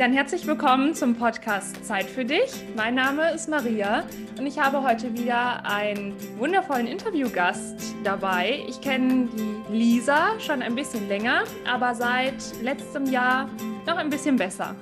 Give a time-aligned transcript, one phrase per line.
[0.00, 2.50] Dann herzlich willkommen zum Podcast Zeit für dich.
[2.74, 4.06] Mein Name ist Maria
[4.38, 8.64] und ich habe heute wieder einen wundervollen Interviewgast dabei.
[8.66, 13.50] Ich kenne die Lisa schon ein bisschen länger, aber seit letztem Jahr
[13.86, 14.74] noch ein bisschen besser.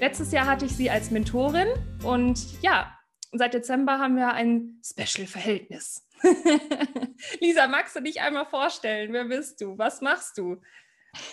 [0.00, 1.68] Letztes Jahr hatte ich sie als Mentorin
[2.02, 2.98] und ja,
[3.30, 6.04] seit Dezember haben wir ein Special-Verhältnis.
[7.40, 9.12] Lisa, magst du dich einmal vorstellen?
[9.12, 9.78] Wer bist du?
[9.78, 10.56] Was machst du?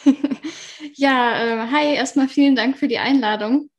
[0.95, 3.69] ja, äh, hi, erstmal vielen Dank für die Einladung.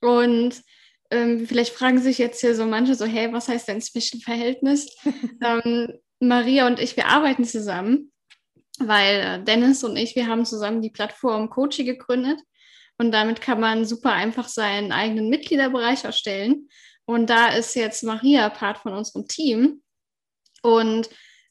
[0.00, 0.62] Und
[1.10, 4.96] ähm, vielleicht fragen sich jetzt hier so manche so, hey, was heißt denn Zwischenverhältnis?
[5.44, 8.12] ähm, Maria und ich, wir arbeiten zusammen,
[8.78, 12.40] weil äh, Dennis und ich, wir haben zusammen die Plattform Coaching gegründet.
[12.98, 16.68] Und damit kann man super einfach seinen eigenen Mitgliederbereich erstellen.
[17.06, 19.82] Und da ist jetzt Maria Part von unserem Team.
[20.62, 21.08] Und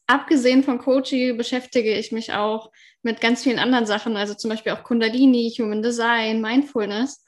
[0.10, 2.72] abgesehen von Coaching beschäftige ich mich auch
[3.04, 7.24] mit ganz vielen anderen Sachen, also zum Beispiel auch Kundalini, Human Design, Mindfulness.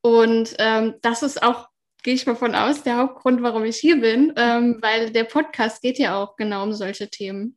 [0.00, 1.68] Und ähm, das ist auch,
[2.02, 5.80] gehe ich mal von aus, der Hauptgrund, warum ich hier bin, ähm, weil der Podcast
[5.80, 7.56] geht ja auch genau um solche Themen.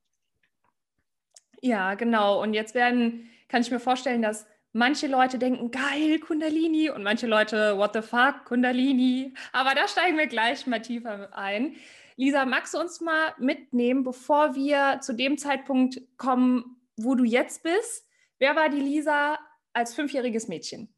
[1.61, 2.41] Ja, genau.
[2.41, 7.25] Und jetzt werden, kann ich mir vorstellen, dass manche Leute denken, geil, Kundalini und manche
[7.25, 9.33] Leute, what the fuck, Kundalini.
[9.51, 11.75] Aber da steigen wir gleich mal tiefer ein.
[12.17, 17.61] Lisa, magst du uns mal mitnehmen, bevor wir zu dem Zeitpunkt kommen, wo du jetzt
[17.61, 18.07] bist.
[18.39, 19.37] Wer war die Lisa
[19.71, 20.93] als fünfjähriges Mädchen?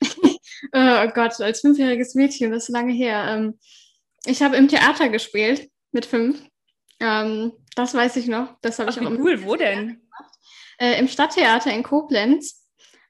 [0.02, 3.26] oh Gott, als fünfjähriges Mädchen, das ist lange her.
[3.28, 3.58] Ähm,
[4.24, 6.40] ich habe im Theater gespielt mit fünf.
[7.00, 8.56] Ähm, das weiß ich noch.
[8.62, 9.42] Das habe ich auch cool.
[9.42, 10.08] Wo denn?
[10.78, 12.68] Äh, Im Stadttheater in Koblenz.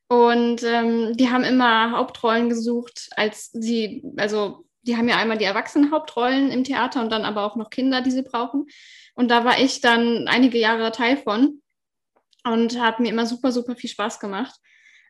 [0.08, 5.44] Und ähm, die haben immer Hauptrollen gesucht, als sie, also die haben ja einmal die
[5.44, 8.66] Erwachsenen-Hauptrollen im Theater und dann aber auch noch Kinder, die sie brauchen.
[9.14, 11.62] Und da war ich dann einige Jahre Teil von
[12.44, 14.54] und hat mir immer super, super viel Spaß gemacht.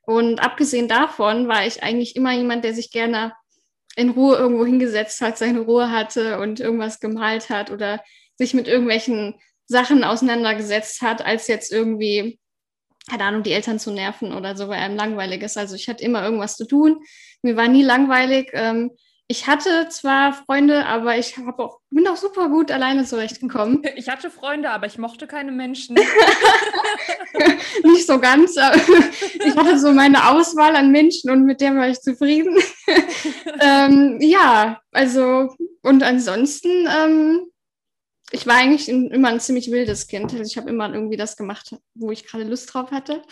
[0.04, 3.32] Und abgesehen davon war ich eigentlich immer jemand, der sich gerne
[3.96, 8.02] in Ruhe irgendwo hingesetzt hat, seine Ruhe hatte und irgendwas gemalt hat oder
[8.36, 9.34] sich mit irgendwelchen
[9.66, 12.40] Sachen auseinandergesetzt hat, als jetzt irgendwie,
[13.08, 15.56] keine Ahnung, die Eltern zu nerven oder so, weil einem langweilig ist.
[15.56, 17.02] Also ich hatte immer irgendwas zu tun.
[17.42, 18.50] Mir war nie langweilig.
[18.54, 18.90] Ähm,
[19.32, 23.82] ich hatte zwar Freunde, aber ich auch, bin auch super gut alleine zurechtgekommen.
[23.96, 25.96] Ich hatte Freunde, aber ich mochte keine Menschen.
[27.84, 28.56] Nicht so ganz.
[29.44, 32.58] Ich hatte so meine Auswahl an Menschen und mit der war ich zufrieden.
[33.60, 37.46] ähm, ja, also und ansonsten, ähm,
[38.32, 40.30] ich war eigentlich immer ein ziemlich wildes Kind.
[40.32, 43.22] Also ich habe immer irgendwie das gemacht, wo ich gerade Lust drauf hatte.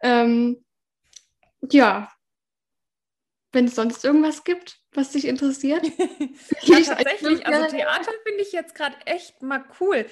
[0.00, 0.64] Ähm,
[1.70, 2.10] ja,
[3.52, 5.84] wenn es sonst irgendwas gibt was dich interessiert?
[6.62, 7.46] ja, tatsächlich.
[7.46, 10.06] Also Theater finde ich jetzt gerade echt mal cool.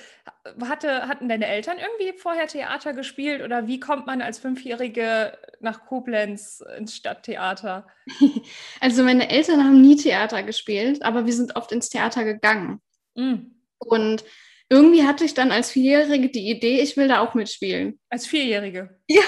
[0.62, 5.84] Hatte, hatten deine Eltern irgendwie vorher Theater gespielt oder wie kommt man als Fünfjährige nach
[5.84, 7.86] Koblenz ins Stadttheater?
[8.80, 12.80] Also meine Eltern haben nie Theater gespielt, aber wir sind oft ins Theater gegangen.
[13.14, 13.52] Mm.
[13.78, 14.24] Und
[14.72, 17.98] irgendwie hatte ich dann als Vierjährige die Idee, ich will da auch mitspielen.
[18.08, 18.96] Als Vierjährige?
[19.08, 19.22] Ja.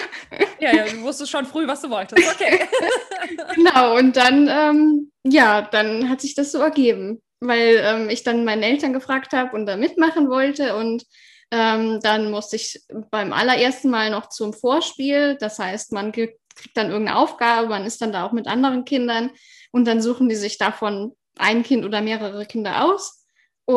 [0.60, 2.24] Ja, ja, du wusstest schon früh, was du wolltest.
[2.34, 2.60] Okay.
[3.56, 8.44] genau, und dann, ähm, ja, dann hat sich das so ergeben, weil ähm, ich dann
[8.44, 11.04] meinen Eltern gefragt habe und da mitmachen wollte und
[11.50, 12.80] ähm, dann musste ich
[13.10, 15.36] beim allerersten Mal noch zum Vorspiel.
[15.40, 16.38] Das heißt, man kriegt
[16.74, 19.30] dann irgendeine Aufgabe, man ist dann da auch mit anderen Kindern
[19.72, 23.21] und dann suchen die sich davon ein Kind oder mehrere Kinder aus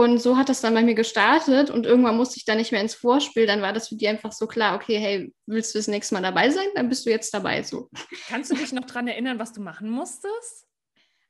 [0.01, 2.81] und so hat das dann bei mir gestartet und irgendwann musste ich dann nicht mehr
[2.81, 3.45] ins Vorspiel.
[3.45, 6.21] Dann war das für die einfach so klar, okay, hey, willst du das nächste Mal
[6.21, 6.67] dabei sein?
[6.75, 7.89] Dann bist du jetzt dabei so.
[8.27, 10.65] Kannst du dich noch daran erinnern, was du machen musstest?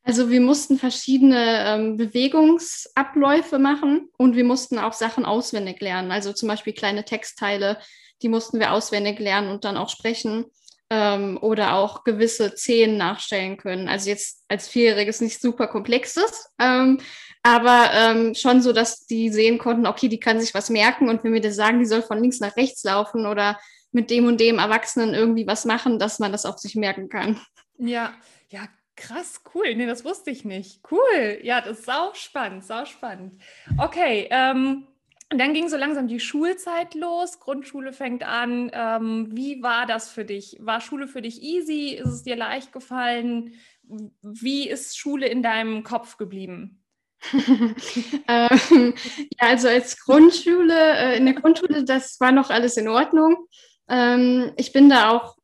[0.04, 6.12] Also wir mussten verschiedene ähm, Bewegungsabläufe machen und wir mussten auch Sachen auswendig lernen.
[6.12, 7.80] Also zum Beispiel kleine Textteile,
[8.22, 10.46] die mussten wir auswendig lernen und dann auch sprechen
[10.92, 13.88] ähm, oder auch gewisse Szenen nachstellen können.
[13.88, 17.00] Also jetzt als Vierjähriges nicht super komplexes, ähm,
[17.46, 21.24] aber ähm, schon so, dass die sehen konnten, okay, die kann sich was merken und
[21.24, 23.60] wenn wir das sagen, die soll von links nach rechts laufen oder
[23.92, 27.40] mit dem und dem Erwachsenen irgendwie was machen, dass man das auch sich merken kann.
[27.78, 28.16] Ja,
[28.50, 29.76] ja, krass, cool.
[29.76, 30.82] Nee, das wusste ich nicht.
[30.90, 31.40] Cool.
[31.44, 33.36] Ja, das ist sau spannend, sau spannend.
[33.78, 34.88] Okay, ähm,
[35.30, 37.40] dann ging so langsam die Schulzeit los.
[37.40, 38.72] Grundschule fängt an.
[38.74, 40.58] Ähm, wie war das für dich?
[40.62, 41.90] War Schule für dich easy?
[41.90, 43.54] Ist es dir leicht gefallen?
[44.24, 46.82] Wie ist Schule in deinem Kopf geblieben?
[48.28, 48.94] ähm,
[49.40, 53.48] ja, also als Grundschule, äh, in der Grundschule, das war noch alles in Ordnung.
[53.90, 55.36] Ähm, ich bin da auch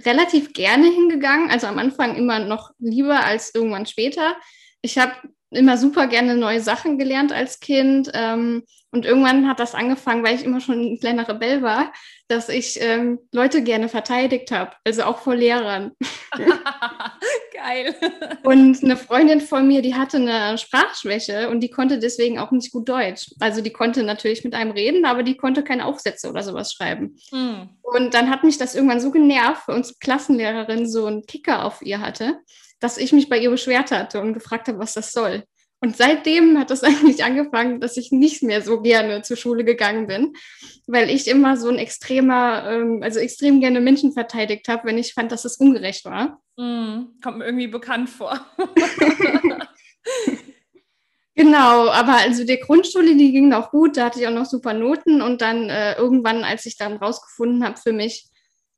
[0.00, 4.36] relativ gerne hingegangen, also am Anfang immer noch lieber als irgendwann später.
[4.82, 5.14] Ich habe
[5.50, 8.10] immer super gerne neue Sachen gelernt als Kind.
[8.14, 11.92] Ähm, und irgendwann hat das angefangen, weil ich immer schon ein kleiner Rebell war,
[12.28, 15.92] dass ich ähm, Leute gerne verteidigt habe, also auch vor Lehrern.
[17.52, 17.94] Geil.
[18.42, 22.72] Und eine Freundin von mir, die hatte eine Sprachschwäche und die konnte deswegen auch nicht
[22.72, 23.30] gut Deutsch.
[23.38, 27.16] Also die konnte natürlich mit einem reden, aber die konnte keine Aufsätze oder sowas schreiben.
[27.30, 27.68] Hm.
[27.82, 31.82] Und dann hat mich das irgendwann so genervt, weil unsere Klassenlehrerin so einen Kicker auf
[31.82, 32.40] ihr hatte,
[32.80, 35.44] dass ich mich bei ihr beschwert hatte und gefragt habe, was das soll.
[35.80, 40.06] Und seitdem hat das eigentlich angefangen, dass ich nicht mehr so gerne zur Schule gegangen
[40.06, 40.34] bin,
[40.86, 45.14] weil ich immer so ein extremer, ähm, also extrem gerne Menschen verteidigt habe, wenn ich
[45.14, 46.40] fand, dass es ungerecht war.
[46.56, 48.40] Mm, kommt mir irgendwie bekannt vor.
[51.34, 54.72] genau, aber also der Grundschule, die ging auch gut, da hatte ich auch noch super
[54.72, 58.28] Noten und dann äh, irgendwann, als ich dann rausgefunden habe für mich,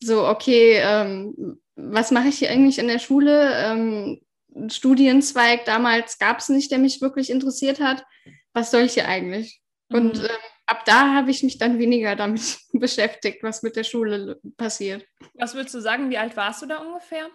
[0.00, 3.52] so, okay, ähm, was mache ich hier eigentlich in der Schule?
[3.54, 4.20] Ähm,
[4.68, 8.04] Studienzweig damals gab es nicht, der mich wirklich interessiert hat.
[8.52, 9.60] Was soll ich hier eigentlich?
[9.88, 9.96] Mhm.
[9.96, 10.28] Und äh,
[10.66, 15.06] ab da habe ich mich dann weniger damit beschäftigt, was mit der Schule passiert.
[15.34, 17.28] Was würdest du sagen, wie alt warst du da ungefähr?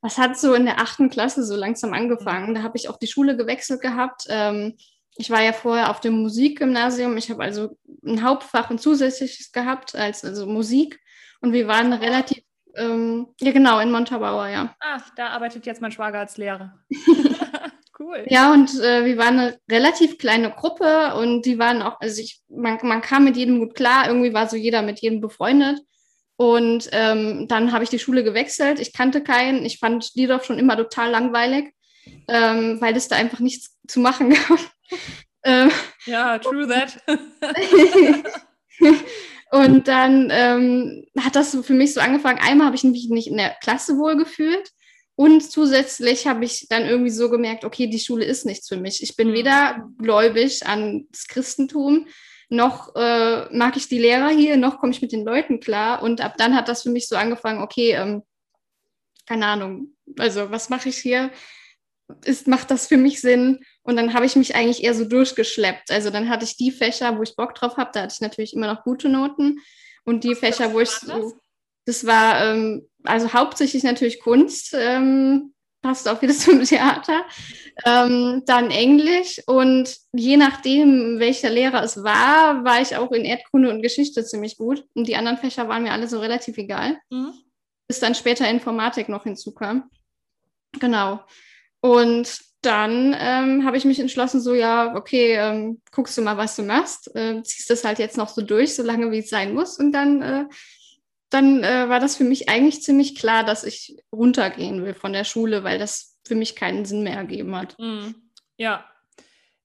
[0.00, 2.54] Das hat so in der achten Klasse so langsam angefangen.
[2.54, 4.26] Da habe ich auch die Schule gewechselt gehabt.
[4.28, 4.76] Ähm,
[5.16, 7.16] ich war ja vorher auf dem Musikgymnasium.
[7.16, 11.00] Ich habe also ein Hauptfach und zusätzliches gehabt, als also Musik.
[11.40, 12.44] Und wir waren relativ
[12.76, 14.74] ähm, ja, genau, in Montabaur, ja.
[14.80, 16.78] Ah, da arbeitet jetzt mein Schwager als Lehrer.
[17.98, 18.24] cool.
[18.28, 22.42] Ja, und äh, wir waren eine relativ kleine Gruppe und die waren auch, also ich,
[22.48, 25.80] man, man kam mit jedem gut klar, irgendwie war so jeder mit jedem befreundet.
[26.36, 28.78] Und ähm, dann habe ich die Schule gewechselt.
[28.78, 29.64] Ich kannte keinen.
[29.64, 31.72] Ich fand die doch schon immer total langweilig,
[32.28, 34.58] ähm, weil es da einfach nichts zu machen gab.
[35.44, 35.70] ähm,
[36.04, 37.02] ja, true that.
[39.50, 42.40] Und dann ähm, hat das für mich so angefangen.
[42.40, 44.70] Einmal habe ich mich nicht in der Klasse wohl gefühlt.
[45.14, 49.02] Und zusätzlich habe ich dann irgendwie so gemerkt, okay, die Schule ist nichts für mich.
[49.02, 49.32] Ich bin mhm.
[49.32, 52.06] weder gläubig an das Christentum,
[52.48, 56.02] noch äh, mag ich die Lehrer hier, noch komme ich mit den Leuten klar.
[56.02, 58.22] Und ab dann hat das für mich so angefangen, okay, ähm,
[59.26, 61.30] keine Ahnung, also was mache ich hier?
[62.24, 63.64] Ist, macht das für mich Sinn?
[63.86, 65.92] Und dann habe ich mich eigentlich eher so durchgeschleppt.
[65.92, 68.52] Also dann hatte ich die Fächer, wo ich Bock drauf habe, da hatte ich natürlich
[68.52, 69.60] immer noch gute Noten.
[70.04, 71.34] Und die Was Fächer, wo ich so,
[71.84, 77.24] das war ähm, also hauptsächlich natürlich Kunst, ähm, passt auch wieder zum Theater.
[77.84, 83.70] Ähm, dann Englisch und je nachdem, welcher Lehrer es war, war ich auch in Erdkunde
[83.70, 84.84] und Geschichte ziemlich gut.
[84.94, 86.98] Und die anderen Fächer waren mir alle so relativ egal.
[87.10, 87.34] Mhm.
[87.86, 89.88] Bis dann später Informatik noch hinzukam.
[90.80, 91.20] Genau.
[91.80, 96.56] Und dann ähm, habe ich mich entschlossen, so ja, okay, ähm, guckst du mal, was
[96.56, 99.54] du machst, äh, ziehst das halt jetzt noch so durch, so lange wie es sein
[99.54, 99.78] muss.
[99.78, 100.44] Und dann, äh,
[101.30, 105.24] dann äh, war das für mich eigentlich ziemlich klar, dass ich runtergehen will von der
[105.24, 107.78] Schule, weil das für mich keinen Sinn mehr ergeben hat.
[107.78, 108.14] Mm,
[108.56, 108.84] ja.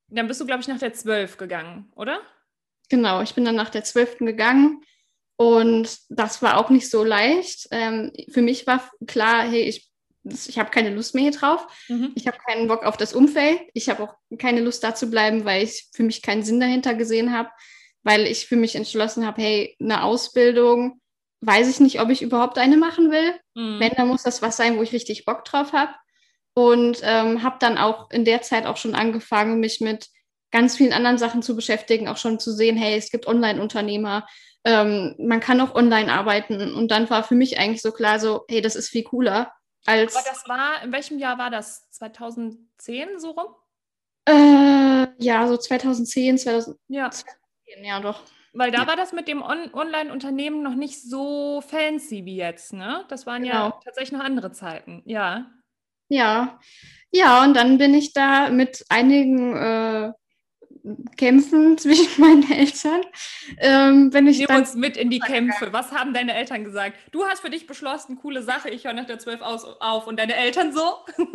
[0.10, 2.20] Dann bist du, glaube ich, nach der 12 gegangen, oder?
[2.90, 4.20] Genau, ich bin dann nach der 12.
[4.20, 4.84] gegangen.
[5.38, 7.68] Und das war auch nicht so leicht.
[7.72, 9.91] Ähm, für mich war klar, hey, ich
[10.24, 11.66] ich habe keine Lust mehr hier drauf.
[11.88, 12.12] Mhm.
[12.16, 13.62] Ich habe keinen Bock auf das Umfeld.
[13.74, 16.94] Ich habe auch keine Lust da zu bleiben, weil ich für mich keinen Sinn dahinter
[16.94, 17.50] gesehen habe,
[18.04, 21.02] weil ich für mich entschlossen habe, hey, eine Ausbildung,
[21.42, 23.34] weiß ich nicht, ob ich überhaupt eine machen will.
[23.56, 23.80] Mhm.
[23.80, 25.94] Wenn, dann muss das was sein, wo ich richtig Bock drauf habe.
[26.54, 30.08] Und ähm, habe dann auch in der Zeit auch schon angefangen, mich mit
[30.52, 34.28] ganz vielen anderen Sachen zu beschäftigen, auch schon zu sehen, hey, es gibt Online-Unternehmer,
[34.66, 36.74] ähm, man kann auch online arbeiten.
[36.74, 39.54] Und dann war für mich eigentlich so klar, so, hey, das ist viel cooler
[39.86, 41.90] als Aber das war, in welchem Jahr war das?
[41.92, 43.56] 2010 so rum?
[44.26, 47.10] Äh, ja, so 2010, 2010, ja.
[47.82, 48.24] ja doch.
[48.54, 48.88] Weil da ja.
[48.88, 53.06] war das mit dem On Online-Unternehmen noch nicht so fancy wie jetzt, ne?
[53.08, 53.70] Das waren genau.
[53.70, 55.50] ja tatsächlich noch andere Zeiten, ja.
[56.10, 56.60] Ja,
[57.12, 60.12] ja, und dann bin ich da mit einigen äh,
[61.18, 63.02] Kämpfen zwischen meinen Eltern.
[63.58, 65.72] Ähm, wenn ich Nimm uns mit in die Kämpfe.
[65.72, 66.98] Was haben deine Eltern gesagt?
[67.12, 70.08] Du hast für dich beschlossen, coole Sache, ich höre nach der 12 aus, auf.
[70.08, 70.96] Und deine Eltern so?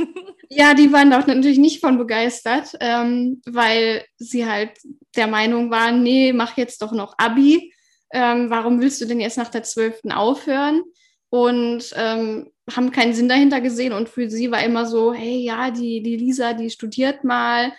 [0.50, 4.72] ja, die waren auch natürlich nicht von begeistert, ähm, weil sie halt
[5.16, 7.72] der Meinung waren, nee, mach jetzt doch noch Abi.
[8.12, 10.00] Ähm, warum willst du denn jetzt nach der 12.
[10.10, 10.82] aufhören?
[11.28, 13.92] Und ähm, haben keinen Sinn dahinter gesehen.
[13.92, 17.72] Und für sie war immer so, hey, ja, die, die Lisa, die studiert mal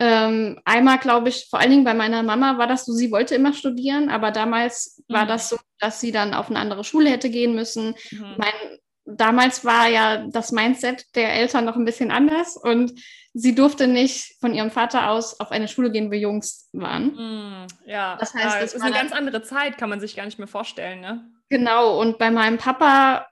[0.00, 3.34] ähm, einmal, glaube ich, vor allen Dingen bei meiner Mama war das so, sie wollte
[3.34, 5.14] immer studieren, aber damals mhm.
[5.14, 7.94] war das so, dass sie dann auf eine andere Schule hätte gehen müssen.
[8.10, 8.34] Mhm.
[8.36, 12.92] Mein, damals war ja das Mindset der Eltern noch ein bisschen anders und
[13.34, 17.14] sie durfte nicht von ihrem Vater aus auf eine Schule gehen, wo Jungs waren.
[17.14, 17.66] Mhm.
[17.86, 20.38] Ja, das heißt, das, das ist eine ganz andere Zeit, kann man sich gar nicht
[20.38, 21.28] mehr vorstellen, ne?
[21.50, 23.26] Genau, und bei meinem Papa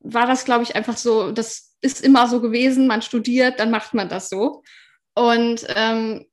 [0.00, 3.94] war das, glaube ich, einfach so, das ist immer so gewesen, man studiert, dann macht
[3.94, 4.62] man das so.
[5.18, 6.26] Und ähm,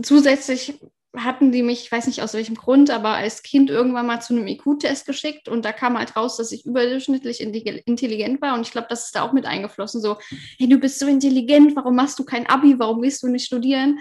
[0.00, 0.78] zusätzlich
[1.16, 4.32] hatten die mich, ich weiß nicht aus welchem Grund, aber als Kind irgendwann mal zu
[4.32, 8.70] einem IQ-Test geschickt und da kam halt raus, dass ich überdurchschnittlich intelligent war und ich
[8.70, 10.18] glaube, das ist da auch mit eingeflossen, so,
[10.56, 13.98] hey, du bist so intelligent, warum machst du kein Abi, warum willst du nicht studieren?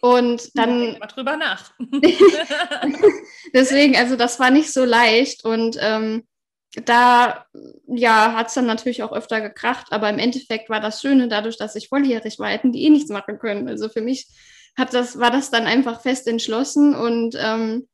[0.00, 0.80] Und dann.
[0.80, 1.74] Denk mal drüber nach.
[3.54, 6.22] Deswegen, also das war nicht so leicht und ähm,
[6.84, 7.46] da
[7.86, 11.56] ja, hat es dann natürlich auch öfter gekracht, aber im Endeffekt war das Schöne dadurch,
[11.56, 13.68] dass ich volljährig war, hätten die eh nichts machen können.
[13.68, 14.26] Also für mich
[14.76, 17.88] hat das, war das dann einfach fest entschlossen und ähm,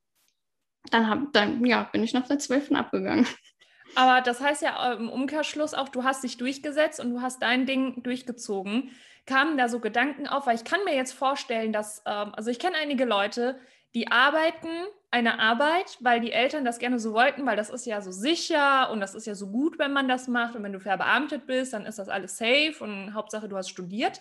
[0.91, 2.73] dann, hab, dann ja, bin ich nach der 12.
[2.73, 3.27] abgegangen.
[3.97, 7.67] Aber das heißt ja im Umkehrschluss auch, du hast dich durchgesetzt und du hast dein
[7.67, 8.91] Ding durchgezogen.
[9.27, 10.47] Kamen da so Gedanken auf?
[10.47, 13.59] Weil ich kann mir jetzt vorstellen, dass, ähm, also ich kenne einige Leute,
[13.95, 14.69] die arbeiten
[15.11, 18.91] eine Arbeit, weil die Eltern das gerne so wollten, weil das ist ja so sicher
[18.91, 20.55] und das ist ja so gut, wenn man das macht.
[20.55, 24.21] Und wenn du verbeamtet bist, dann ist das alles safe und Hauptsache, du hast studiert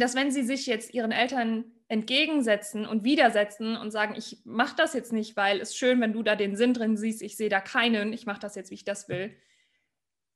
[0.00, 4.94] dass wenn sie sich jetzt ihren Eltern entgegensetzen und widersetzen und sagen, ich mache das
[4.94, 7.60] jetzt nicht, weil es schön, wenn du da den Sinn drin siehst, ich sehe da
[7.60, 9.36] keinen, ich mache das jetzt, wie ich das will,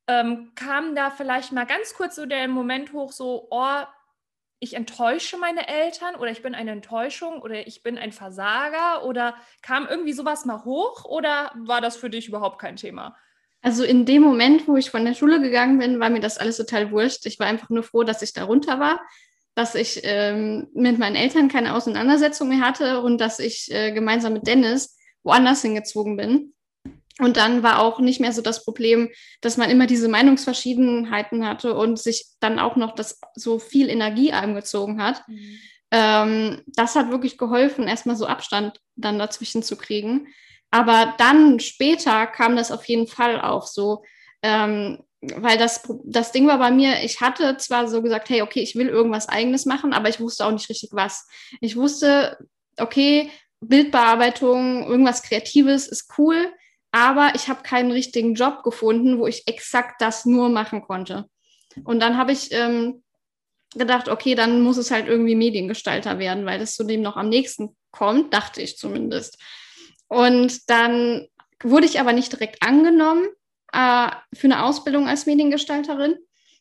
[0.07, 3.83] ähm, kam da vielleicht mal ganz kurz so der Moment hoch, so, oh,
[4.61, 9.37] ich enttäusche meine Eltern oder ich bin eine Enttäuschung oder ich bin ein Versager oder
[9.63, 13.17] kam irgendwie sowas mal hoch oder war das für dich überhaupt kein Thema?
[13.63, 16.57] Also in dem Moment, wo ich von der Schule gegangen bin, war mir das alles
[16.57, 17.27] total wurscht.
[17.27, 19.01] Ich war einfach nur froh, dass ich da runter war
[19.59, 24.33] dass ich ähm, mit meinen Eltern keine Auseinandersetzung mehr hatte und dass ich äh, gemeinsam
[24.35, 26.55] mit Dennis woanders hingezogen bin.
[27.19, 29.11] Und dann war auch nicht mehr so das Problem,
[29.41, 34.33] dass man immer diese Meinungsverschiedenheiten hatte und sich dann auch noch das so viel Energie
[34.33, 35.27] angezogen hat.
[35.27, 35.59] Mhm.
[35.91, 40.29] Ähm, das hat wirklich geholfen, erstmal so Abstand dann dazwischen zu kriegen.
[40.71, 44.05] Aber dann später kam das auf jeden Fall auch so.
[44.43, 48.61] Ähm, weil das, das Ding war bei mir, ich hatte zwar so gesagt, hey, okay,
[48.61, 51.27] ich will irgendwas eigenes machen, aber ich wusste auch nicht richtig was.
[51.61, 52.39] Ich wusste,
[52.77, 56.53] okay, Bildbearbeitung, irgendwas Kreatives ist cool,
[56.93, 61.27] aber ich habe keinen richtigen Job gefunden, wo ich exakt das nur machen konnte.
[61.85, 63.03] Und dann habe ich ähm,
[63.75, 67.29] gedacht, okay, dann muss es halt irgendwie Mediengestalter werden, weil das zu dem noch am
[67.29, 69.39] nächsten kommt, dachte ich zumindest.
[70.09, 71.27] Und dann
[71.63, 73.27] wurde ich aber nicht direkt angenommen,
[73.73, 76.17] äh, für eine Ausbildung als Mediengestalterin,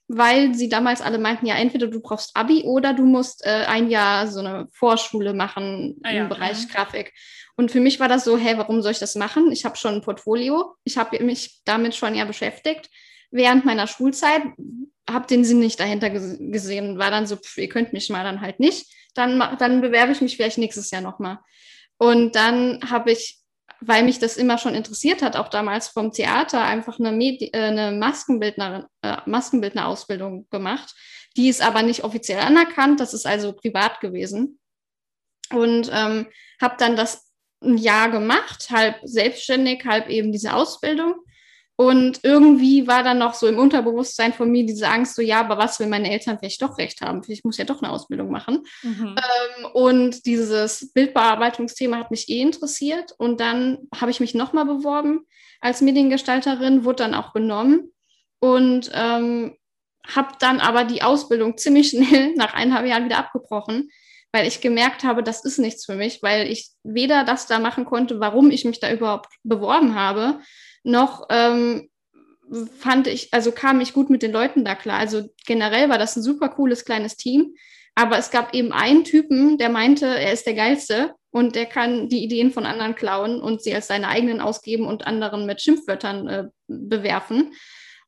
[0.07, 3.89] weil sie damals alle meinten, ja, entweder du brauchst Abi oder du musst äh, ein
[3.89, 6.27] Jahr so eine Vorschule machen ah, im ja.
[6.27, 6.69] Bereich mhm.
[6.69, 7.13] Grafik.
[7.57, 9.51] Und für mich war das so, hey, warum soll ich das machen?
[9.51, 12.89] Ich habe schon ein Portfolio, ich habe mich damit schon ja beschäftigt.
[13.31, 14.43] Während meiner Schulzeit
[15.09, 18.41] habe den Sinn nicht dahinter gesehen, war dann so, pff, ihr könnt mich mal dann
[18.41, 21.39] halt nicht, dann, dann bewerbe ich mich vielleicht nächstes Jahr nochmal.
[21.97, 23.36] Und dann habe ich
[23.81, 27.59] weil mich das immer schon interessiert hat, auch damals vom Theater, einfach eine, Medi äh,
[27.59, 30.93] eine Maskenbildner, äh, Maskenbildner-Ausbildung gemacht.
[31.35, 34.59] Die ist aber nicht offiziell anerkannt, das ist also privat gewesen.
[35.51, 36.27] Und ähm,
[36.61, 37.31] habe dann das
[37.61, 41.15] ein Jahr gemacht, halb selbstständig, halb eben diese Ausbildung.
[41.79, 45.59] Und irgendwie war dann noch so im Unterbewusstsein von mir diese Angst, so ja, aber
[45.59, 47.21] was, wenn meine Eltern vielleicht doch recht haben?
[47.27, 48.63] Ich muss ja doch eine Ausbildung machen.
[48.81, 49.15] Mhm.
[49.15, 53.13] Ähm, und dieses Bildbearbeitungsthema hat mich eh interessiert.
[53.19, 55.27] Und dann habe ich mich nochmal beworben
[55.61, 57.91] als Mediengestalterin, wurde dann auch genommen
[58.39, 59.55] und ähm,
[60.07, 63.91] habe dann aber die Ausbildung ziemlich schnell nach eineinhalb Jahren wieder abgebrochen,
[64.31, 67.85] weil ich gemerkt habe, das ist nichts für mich, weil ich weder das da machen
[67.85, 70.39] konnte, warum ich mich da überhaupt beworben habe,
[70.83, 71.89] noch ähm,
[72.79, 74.99] fand ich, also kam ich gut mit den Leuten da klar.
[74.99, 77.55] Also generell war das ein super cooles kleines Team.
[77.95, 82.09] Aber es gab eben einen Typen, der meinte, er ist der Geilste und der kann
[82.09, 86.27] die Ideen von anderen klauen und sie als seine eigenen ausgeben und anderen mit Schimpfwörtern
[86.27, 87.53] äh, bewerfen.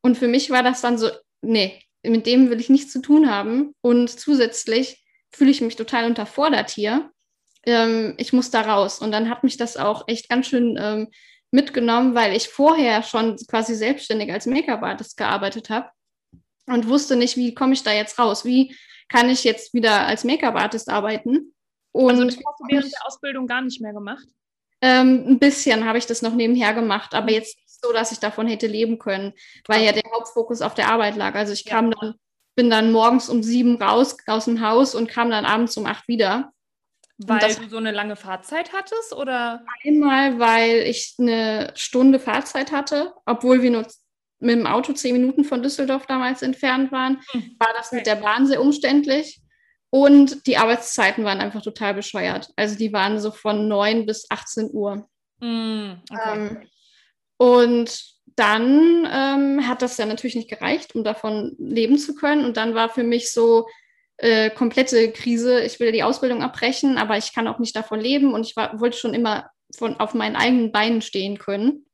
[0.02, 1.10] Und für mich war das dann so,
[1.42, 3.74] nee, mit dem will ich nichts zu tun haben.
[3.82, 7.10] Und zusätzlich fühle ich mich total unterfordert hier.
[7.66, 9.00] Ähm, ich muss da raus.
[9.00, 11.08] Und dann hat mich das auch echt ganz schön ähm,
[11.52, 15.90] mitgenommen, weil ich vorher schon quasi selbstständig als Make-up-Artist gearbeitet habe
[16.68, 18.46] und wusste nicht, wie komme ich da jetzt raus?
[18.46, 18.76] Wie
[19.10, 21.54] kann ich jetzt wieder als Make-up-Artist arbeiten?
[21.92, 24.28] Und also das hast du während der Ausbildung gar nicht mehr gemacht?
[24.82, 28.20] Ähm, ein bisschen habe ich das noch nebenher gemacht, aber jetzt nicht so, dass ich
[28.20, 29.34] davon hätte leben können,
[29.68, 31.36] weil ja der Hauptfokus auf der Arbeit lag.
[31.36, 31.72] Also ich ja.
[31.72, 32.16] kam dann,
[32.56, 36.08] bin dann morgens um sieben raus aus dem Haus und kam dann abends um acht
[36.08, 36.54] wieder.
[37.20, 39.66] Weil du so eine lange Fahrzeit hattest oder?
[39.84, 43.86] Einmal, weil ich eine Stunde Fahrzeit hatte, obwohl wir nur
[44.40, 47.56] mit dem Auto zehn Minuten von Düsseldorf damals entfernt waren, hm.
[47.60, 49.42] war das mit der Bahn sehr umständlich.
[49.90, 52.52] Und die Arbeitszeiten waren einfach total bescheuert.
[52.56, 55.10] Also die waren so von 9 bis 18 Uhr.
[55.42, 56.22] Hm, okay.
[56.34, 56.68] ähm,
[57.38, 58.04] und
[58.36, 62.46] dann ähm, hat das ja natürlich nicht gereicht, um davon leben zu können.
[62.46, 63.68] Und dann war für mich so,
[64.20, 65.62] äh, komplette Krise.
[65.62, 68.80] Ich will die Ausbildung abbrechen, aber ich kann auch nicht davon leben und ich war,
[68.80, 71.86] wollte schon immer von, auf meinen eigenen Beinen stehen können.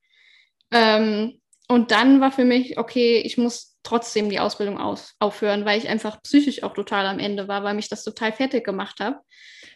[0.71, 5.77] Ähm, und dann war für mich, okay, ich muss trotzdem die Ausbildung aus, aufhören, weil
[5.77, 9.19] ich einfach psychisch auch total am Ende war, weil mich das total fertig gemacht hat.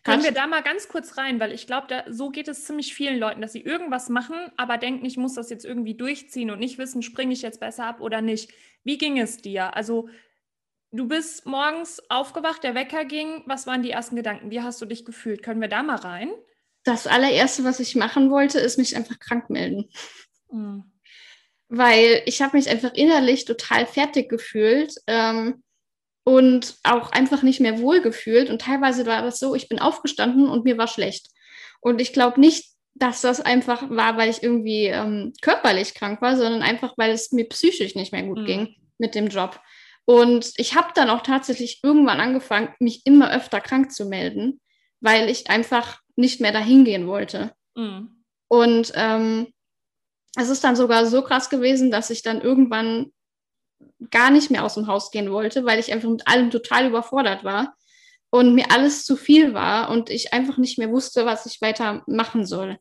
[0.04, 3.20] Können wir da mal ganz kurz rein, weil ich glaube, so geht es ziemlich vielen
[3.20, 6.78] Leuten, dass sie irgendwas machen, aber denken, ich muss das jetzt irgendwie durchziehen und nicht
[6.78, 8.52] wissen, springe ich jetzt besser ab oder nicht.
[8.84, 9.76] Wie ging es dir?
[9.76, 10.10] Also
[10.92, 13.44] du bist morgens aufgewacht, der Wecker ging.
[13.46, 14.52] Was waren die ersten Gedanken?
[14.52, 15.44] Wie hast du dich gefühlt?
[15.44, 16.32] Können wir da mal rein?
[16.84, 19.90] Das allererste, was ich machen wollte, ist mich einfach krank melden.
[20.52, 20.84] Mhm.
[21.68, 24.94] Weil ich habe mich einfach innerlich total fertig gefühlt.
[25.08, 25.64] Ähm,
[26.30, 28.50] und auch einfach nicht mehr wohl gefühlt.
[28.50, 31.28] Und teilweise war das so, ich bin aufgestanden und mir war schlecht.
[31.82, 36.36] Und ich glaube nicht, dass das einfach war, weil ich irgendwie ähm, körperlich krank war,
[36.36, 38.46] sondern einfach, weil es mir psychisch nicht mehr gut mhm.
[38.46, 39.60] ging mit dem Job.
[40.10, 44.60] Und ich habe dann auch tatsächlich irgendwann angefangen, mich immer öfter krank zu melden,
[45.02, 47.54] weil ich einfach nicht mehr dahin gehen wollte.
[47.76, 48.26] Mhm.
[48.48, 49.54] Und ähm,
[50.36, 53.12] es ist dann sogar so krass gewesen, dass ich dann irgendwann
[54.10, 57.44] gar nicht mehr aus dem Haus gehen wollte, weil ich einfach mit allem total überfordert
[57.44, 57.76] war
[58.32, 62.02] und mir alles zu viel war und ich einfach nicht mehr wusste, was ich weiter
[62.08, 62.80] machen soll.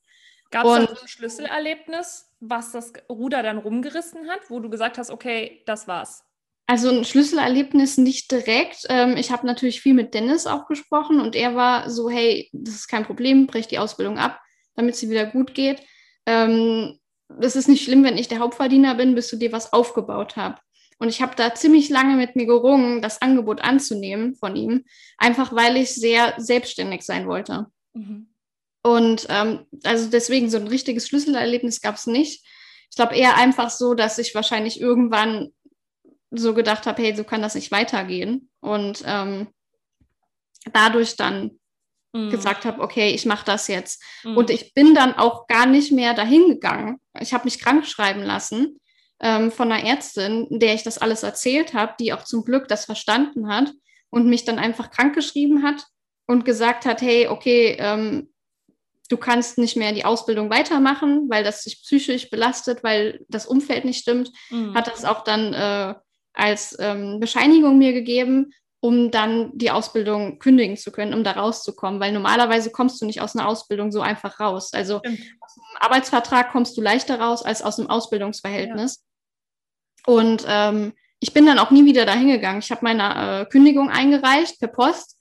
[0.50, 5.62] Gab es ein Schlüsselerlebnis, was das Ruder dann rumgerissen hat, wo du gesagt hast, okay,
[5.66, 6.25] das war's?
[6.68, 8.84] Also ein Schlüsselerlebnis nicht direkt.
[8.90, 12.75] Ähm, ich habe natürlich viel mit Dennis auch gesprochen und er war so, hey, das
[12.75, 14.38] ist kein Problem, brech die Ausbildung ab,
[14.76, 15.80] damit sie wieder gut geht.
[16.26, 16.98] Ähm,
[17.30, 20.60] das ist nicht schlimm, wenn ich der Hauptverdiener bin, bis du dir was aufgebaut hast.
[20.98, 24.84] Und ich habe da ziemlich lange mit mir gerungen, das Angebot anzunehmen von ihm,
[25.16, 27.66] einfach weil ich sehr selbstständig sein wollte.
[27.94, 28.28] Mhm.
[28.82, 32.44] Und ähm, also deswegen so ein richtiges Schlüsselerlebnis gab es nicht.
[32.90, 35.50] Ich glaube eher einfach so, dass ich wahrscheinlich irgendwann
[36.30, 38.50] so gedacht habe, hey, so kann das nicht weitergehen.
[38.61, 39.49] Und ähm,
[40.73, 41.58] dadurch dann
[42.12, 42.30] mhm.
[42.30, 44.02] gesagt habe, okay, ich mache das jetzt.
[44.25, 44.37] Mhm.
[44.37, 47.00] Und ich bin dann auch gar nicht mehr dahin gegangen.
[47.20, 48.78] Ich habe mich krank schreiben lassen
[49.20, 52.85] ähm, von einer Ärztin, der ich das alles erzählt habe, die auch zum Glück das
[52.85, 53.73] verstanden hat
[54.11, 55.87] und mich dann einfach krankgeschrieben hat
[56.26, 58.32] und gesagt hat, hey, okay, ähm,
[59.08, 63.84] du kannst nicht mehr die Ausbildung weitermachen, weil das sich psychisch belastet, weil das Umfeld
[63.84, 64.75] nicht stimmt, mhm.
[64.75, 65.95] hat das auch dann äh,
[66.38, 72.00] als ähm, Bescheinigung mir gegeben, um dann die Ausbildung kündigen zu können, um da rauszukommen,
[72.00, 74.72] weil normalerweise kommst du nicht aus einer Ausbildung so einfach raus.
[74.72, 75.20] Also Stimmt.
[75.40, 79.04] aus einem Arbeitsvertrag kommst du leichter raus als aus einem Ausbildungsverhältnis.
[80.06, 82.60] Und ähm, ich bin dann auch nie wieder dahin gegangen.
[82.60, 85.18] Ich habe meine äh, Kündigung eingereicht per Post.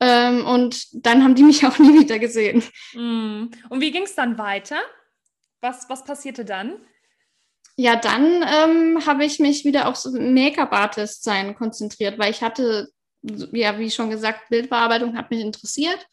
[0.00, 2.62] Ähm, und dann haben die mich auch nie wieder gesehen.
[2.92, 3.50] Mm.
[3.68, 4.80] Und wie ging es dann weiter?
[5.60, 6.78] Was, was passierte dann?
[7.76, 12.88] Ja, dann ähm, habe ich mich wieder aufs Make-up-Artist sein konzentriert, weil ich hatte,
[13.22, 16.06] ja, wie schon gesagt, Bildbearbeitung hat mich interessiert.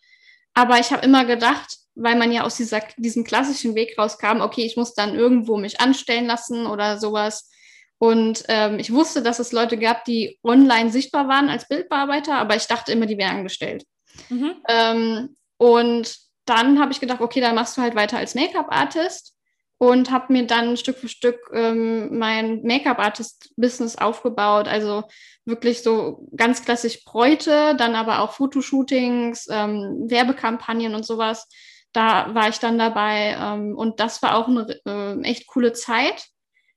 [0.54, 4.66] Aber ich habe immer gedacht, weil man ja aus dieser, diesem klassischen Weg rauskam, okay,
[4.66, 7.50] ich muss dann irgendwo mich anstellen lassen oder sowas.
[7.98, 12.56] Und ähm, ich wusste, dass es Leute gab, die online sichtbar waren als Bildbearbeiter, aber
[12.56, 13.84] ich dachte immer, die wären angestellt.
[14.30, 14.56] Mhm.
[14.70, 19.36] Ähm, und dann habe ich gedacht, okay, dann machst du halt weiter als Make-up-Artist
[19.80, 24.68] und habe mir dann Stück für Stück ähm, mein Make-up-Artist-Business aufgebaut.
[24.68, 25.06] Also
[25.46, 31.48] wirklich so ganz klassisch Bräute, dann aber auch Fotoshootings, ähm, Werbekampagnen und sowas.
[31.94, 36.28] Da war ich dann dabei ähm, und das war auch eine äh, echt coole Zeit.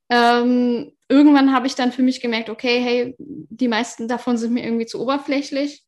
[0.08, 4.64] Ähm, irgendwann habe ich dann für mich gemerkt, okay, hey, die meisten davon sind mir
[4.64, 5.82] irgendwie zu oberflächlich.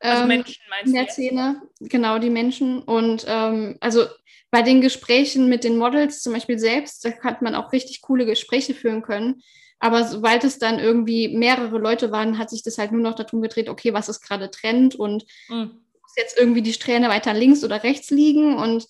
[0.00, 1.12] Also ähm, Menschen meinst in der du?
[1.12, 2.82] Szene, genau, die Menschen.
[2.82, 4.06] Und ähm, also
[4.50, 8.26] bei den Gesprächen mit den Models zum Beispiel selbst, da hat man auch richtig coole
[8.26, 9.42] Gespräche führen können.
[9.78, 13.40] Aber sobald es dann irgendwie mehrere Leute waren, hat sich das halt nur noch darum
[13.40, 15.70] gedreht, okay, was ist gerade Trend und mhm.
[16.02, 18.86] muss jetzt irgendwie die Strähne weiter links oder rechts liegen und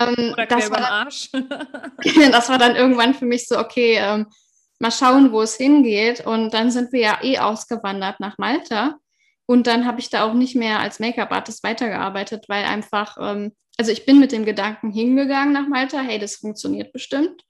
[0.00, 1.04] ähm, das, war,
[2.30, 4.26] das war dann irgendwann für mich so, okay, ähm,
[4.78, 6.26] mal schauen, wo es hingeht.
[6.26, 8.98] Und dann sind wir ja eh ausgewandert nach Malta.
[9.46, 13.92] Und dann habe ich da auch nicht mehr als Make-up-Artist weitergearbeitet, weil einfach, ähm, also
[13.92, 17.42] ich bin mit dem Gedanken hingegangen nach Malta, hey, das funktioniert bestimmt,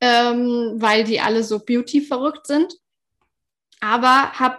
[0.00, 2.74] ähm, weil die alle so beauty verrückt sind.
[3.80, 4.58] Aber habe,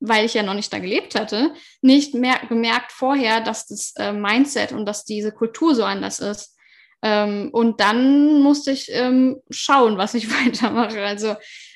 [0.00, 4.12] weil ich ja noch nicht da gelebt hatte, nicht mehr gemerkt vorher, dass das äh,
[4.12, 6.56] Mindset und dass diese Kultur so anders ist.
[7.02, 11.02] Ähm, und dann musste ich ähm, schauen, was ich weitermache.
[11.02, 11.34] Also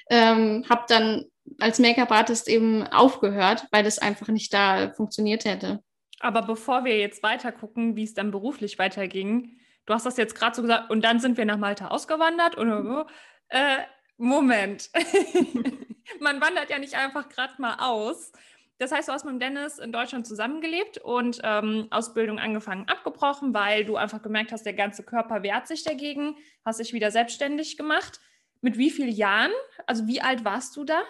[0.08, 1.24] ähm, habe dann
[1.58, 5.82] als Make-up-Artist eben aufgehört, weil das einfach nicht da funktioniert hätte.
[6.20, 10.34] Aber bevor wir jetzt weiter gucken, wie es dann beruflich weiterging, du hast das jetzt
[10.34, 13.06] gerade so gesagt, und dann sind wir nach Malta ausgewandert und
[13.48, 13.78] äh,
[14.16, 14.90] Moment.
[16.20, 18.32] Man wandert ja nicht einfach gerade mal aus.
[18.78, 23.84] das heißt, du hast mit Dennis in Deutschland zusammengelebt und ähm, Ausbildung angefangen, abgebrochen, weil
[23.84, 28.20] du einfach gemerkt hast, der ganze Körper wehrt sich dagegen, hast dich wieder selbstständig gemacht.
[28.62, 29.52] Mit wie vielen Jahren?
[29.86, 31.02] Also wie alt warst du da?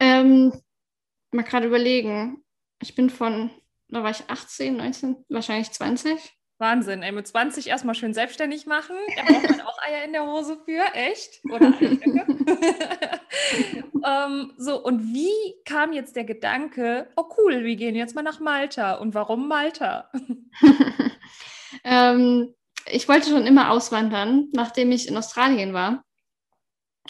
[0.00, 0.52] Ähm,
[1.30, 2.44] mal gerade überlegen.
[2.80, 3.50] Ich bin von,
[3.88, 6.34] da war ich 18, 19, wahrscheinlich 20.
[6.58, 8.96] Wahnsinn, ey, mit 20 erstmal schön selbstständig machen.
[9.16, 11.40] Da braucht man auch Eier in der Hose für, echt?
[11.50, 11.74] Oder
[14.06, 18.38] ähm, so, und wie kam jetzt der Gedanke, oh cool, wir gehen jetzt mal nach
[18.38, 18.94] Malta.
[18.94, 20.10] Und warum Malta?
[21.84, 22.54] ähm,
[22.86, 26.04] ich wollte schon immer auswandern, nachdem ich in Australien war.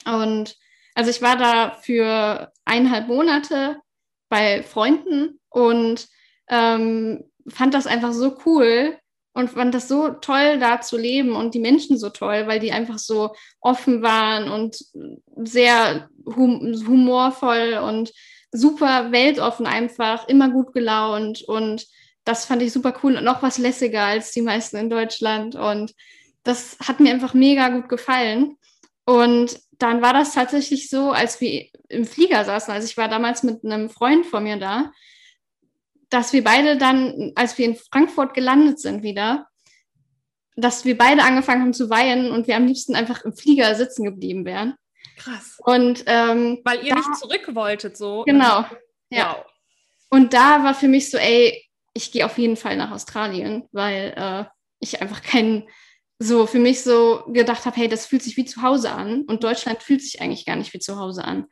[0.06, 0.56] Und
[0.94, 3.76] also ich war da für eineinhalb Monate
[4.28, 6.08] bei Freunden und
[6.48, 8.98] ähm, fand das einfach so cool,
[9.34, 12.72] und fand das so toll, da zu leben und die Menschen so toll, weil die
[12.72, 14.78] einfach so offen waren und
[15.36, 18.12] sehr hum humorvoll und
[18.52, 21.86] super weltoffen einfach, immer gut gelaunt und
[22.24, 25.92] das fand ich super cool und auch was lässiger als die meisten in Deutschland und
[26.44, 28.56] das hat mir einfach mega gut gefallen.
[29.06, 33.42] Und dann war das tatsächlich so, als wir im Flieger saßen, also ich war damals
[33.42, 34.90] mit einem Freund von mir da
[36.14, 39.48] dass wir beide dann, als wir in Frankfurt gelandet sind wieder,
[40.56, 44.04] dass wir beide angefangen haben zu weinen und wir am liebsten einfach im Flieger sitzen
[44.04, 44.74] geblieben wären.
[45.16, 45.56] Krass.
[45.58, 48.22] Und ähm, weil ihr da, nicht zurück wolltet, so.
[48.24, 48.64] Genau.
[49.10, 49.36] Ja.
[49.36, 49.46] Wow.
[50.10, 54.14] Und da war für mich so, ey, ich gehe auf jeden Fall nach Australien, weil
[54.16, 54.44] äh,
[54.78, 55.68] ich einfach keinen
[56.18, 59.44] so für mich so gedacht habe, hey, das fühlt sich wie zu Hause an und
[59.44, 61.46] Deutschland fühlt sich eigentlich gar nicht wie zu Hause an.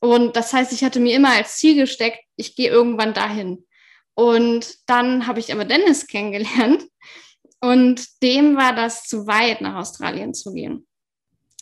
[0.00, 3.64] Und das heißt, ich hatte mir immer als Ziel gesteckt, ich gehe irgendwann dahin.
[4.14, 6.84] Und dann habe ich aber Dennis kennengelernt
[7.60, 10.86] und dem war das zu weit, nach Australien zu gehen.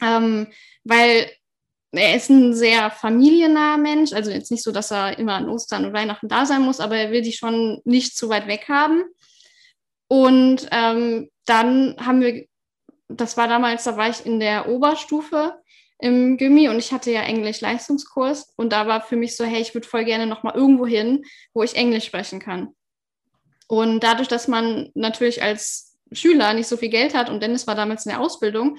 [0.03, 0.49] Ähm,
[0.85, 1.31] weil
[1.93, 5.85] er ist ein sehr familiennaher Mensch, also jetzt nicht so, dass er immer an Ostern
[5.85, 9.03] und Weihnachten da sein muss, aber er will die schon nicht zu weit weg haben.
[10.09, 12.47] Und ähm, dann haben wir,
[13.09, 15.61] das war damals, da war ich in der Oberstufe
[15.99, 19.75] im Gymi und ich hatte ja Englisch-Leistungskurs und da war für mich so, hey, ich
[19.75, 22.75] würde voll gerne nochmal irgendwo hin, wo ich Englisch sprechen kann.
[23.69, 27.75] Und dadurch, dass man natürlich als Schüler nicht so viel Geld hat und Dennis war
[27.75, 28.79] damals in der Ausbildung,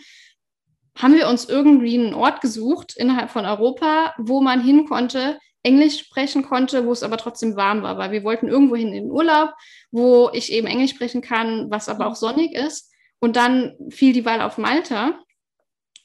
[0.97, 5.99] haben wir uns irgendwie einen Ort gesucht innerhalb von Europa, wo man hin konnte, Englisch
[5.99, 9.11] sprechen konnte, wo es aber trotzdem warm war, weil wir wollten irgendwo hin in den
[9.11, 9.53] Urlaub,
[9.91, 12.91] wo ich eben Englisch sprechen kann, was aber auch sonnig ist.
[13.19, 15.19] Und dann fiel die Wahl auf Malta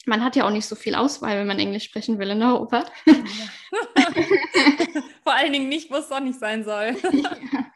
[0.07, 2.85] man hat ja auch nicht so viel Auswahl, wenn man Englisch sprechen will in Europa.
[3.07, 3.15] Ja.
[5.25, 6.97] Vor allen Dingen nicht, wo es sonnig sein soll.
[7.13, 7.67] ja.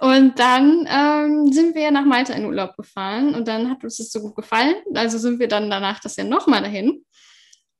[0.00, 4.10] Und dann ähm, sind wir nach Malta in Urlaub gefahren und dann hat uns das
[4.10, 4.74] so gut gefallen.
[4.94, 7.04] Also sind wir dann danach das Jahr nochmal dahin.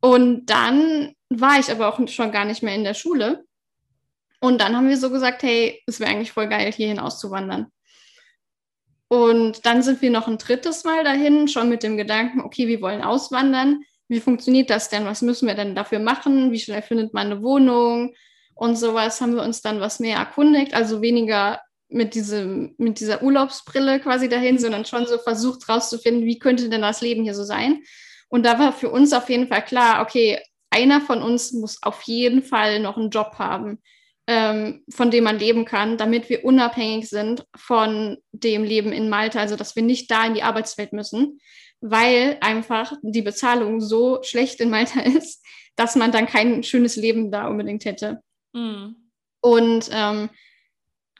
[0.04, 3.44] Und dann war ich aber auch schon gar nicht mehr in der Schule.
[4.40, 7.68] Und dann haben wir so gesagt, hey, es wäre eigentlich voll geil, hierhin auszuwandern.
[9.08, 12.82] Und dann sind wir noch ein drittes Mal dahin, schon mit dem Gedanken, okay, wir
[12.82, 15.04] wollen auswandern wie funktioniert das denn?
[15.06, 16.52] Was müssen wir denn dafür machen?
[16.52, 18.14] Wie schnell findet man eine Wohnung?
[18.54, 23.22] Und sowas haben wir uns dann was mehr erkundigt, also weniger mit, diesem, mit dieser
[23.22, 27.44] Urlaubsbrille quasi dahin, sondern schon so versucht rauszufinden, wie könnte denn das Leben hier so
[27.44, 27.82] sein?
[28.28, 32.02] Und da war für uns auf jeden Fall klar, okay, einer von uns muss auf
[32.02, 33.80] jeden Fall noch einen Job haben,
[34.26, 39.40] ähm, von dem man leben kann, damit wir unabhängig sind von dem Leben in Malta,
[39.40, 41.38] also dass wir nicht da in die Arbeitswelt müssen
[41.86, 45.44] weil einfach die Bezahlung so schlecht in Malta ist,
[45.76, 48.22] dass man dann kein schönes Leben da unbedingt hätte.
[48.54, 49.10] Mhm.
[49.42, 50.30] Und ähm,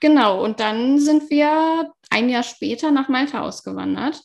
[0.01, 4.23] genau, und dann sind wir ein Jahr später nach Malta ausgewandert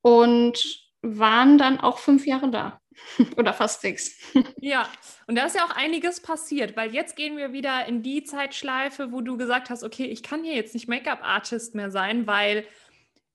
[0.00, 2.80] und waren dann auch fünf Jahre da.
[3.36, 4.16] Oder fast sechs.
[4.60, 4.88] Ja,
[5.26, 9.10] und da ist ja auch einiges passiert, weil jetzt gehen wir wieder in die Zeitschleife,
[9.10, 12.64] wo du gesagt hast, okay, ich kann hier jetzt nicht Make-up-Artist mehr sein, weil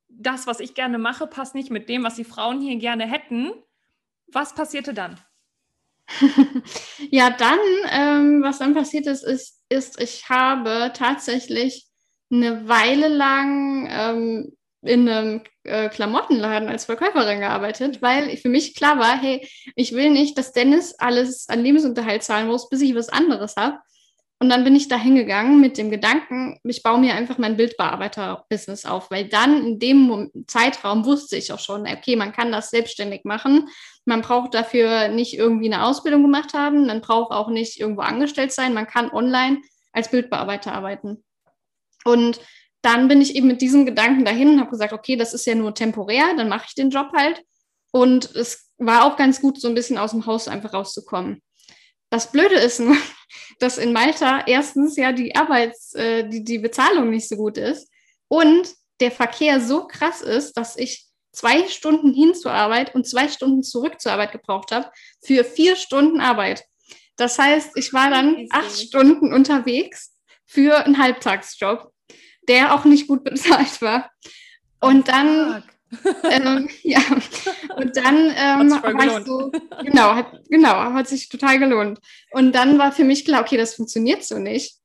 [0.07, 3.51] das, was ich gerne mache, passt nicht mit dem, was die Frauen hier gerne hätten.
[4.27, 5.19] Was passierte dann?
[7.11, 7.59] ja, dann,
[7.91, 11.87] ähm, was dann passiert ist, ist, ist, ich habe tatsächlich
[12.31, 18.99] eine Weile lang ähm, in einem äh, Klamottenladen als Verkäuferin gearbeitet, weil für mich klar
[18.99, 23.09] war, hey, ich will nicht, dass Dennis alles an Lebensunterhalt zahlen muss, bis ich was
[23.09, 23.79] anderes habe.
[24.39, 28.85] Und dann bin ich da hingegangen mit dem Gedanken, ich baue mir einfach mein Bildbearbeiter-Business
[28.85, 33.21] auf, weil dann in dem Zeitraum wusste ich auch schon, okay, man kann das selbstständig
[33.23, 33.67] machen.
[34.05, 38.51] Man braucht dafür nicht irgendwie eine Ausbildung gemacht haben, man braucht auch nicht irgendwo angestellt
[38.51, 39.59] sein, man kann online
[39.91, 41.23] als Bildbearbeiter arbeiten.
[42.05, 42.39] Und
[42.81, 45.55] dann bin ich eben mit diesem Gedanken dahin und habe gesagt, okay, das ist ja
[45.55, 47.41] nur temporär, dann mache ich den Job halt.
[47.91, 51.41] Und es war auch ganz gut, so ein bisschen aus dem Haus einfach rauszukommen.
[52.09, 52.95] das Blöde ist nur,
[53.59, 57.89] dass in Malta erstens ja die Arbeits-, äh, die, die Bezahlung nicht so gut ist
[58.27, 63.27] und der Verkehr so krass ist, dass ich zwei Stunden hin zur Arbeit und zwei
[63.27, 64.89] Stunden zurück zur Arbeit gebraucht habe
[65.23, 66.63] für vier Stunden Arbeit.
[67.15, 71.91] Das heißt, ich war dann acht Stunden unterwegs für einen Halbtagsjob,
[72.47, 74.09] der auch nicht gut bezahlt war.
[74.79, 75.63] Und dann,
[76.23, 77.01] ähm, ja,
[77.75, 79.51] und dann ähm, war ich so,
[79.83, 81.99] genau, hat, genau, hat sich total gelohnt.
[82.31, 84.77] Und dann war für mich klar, okay, das funktioniert so nicht.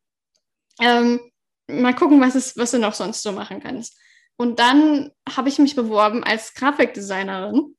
[0.81, 1.21] Ähm,
[1.69, 3.99] mal gucken, was, es, was du noch sonst so machen kannst.
[4.37, 7.77] Und dann habe ich mich beworben als Grafikdesignerin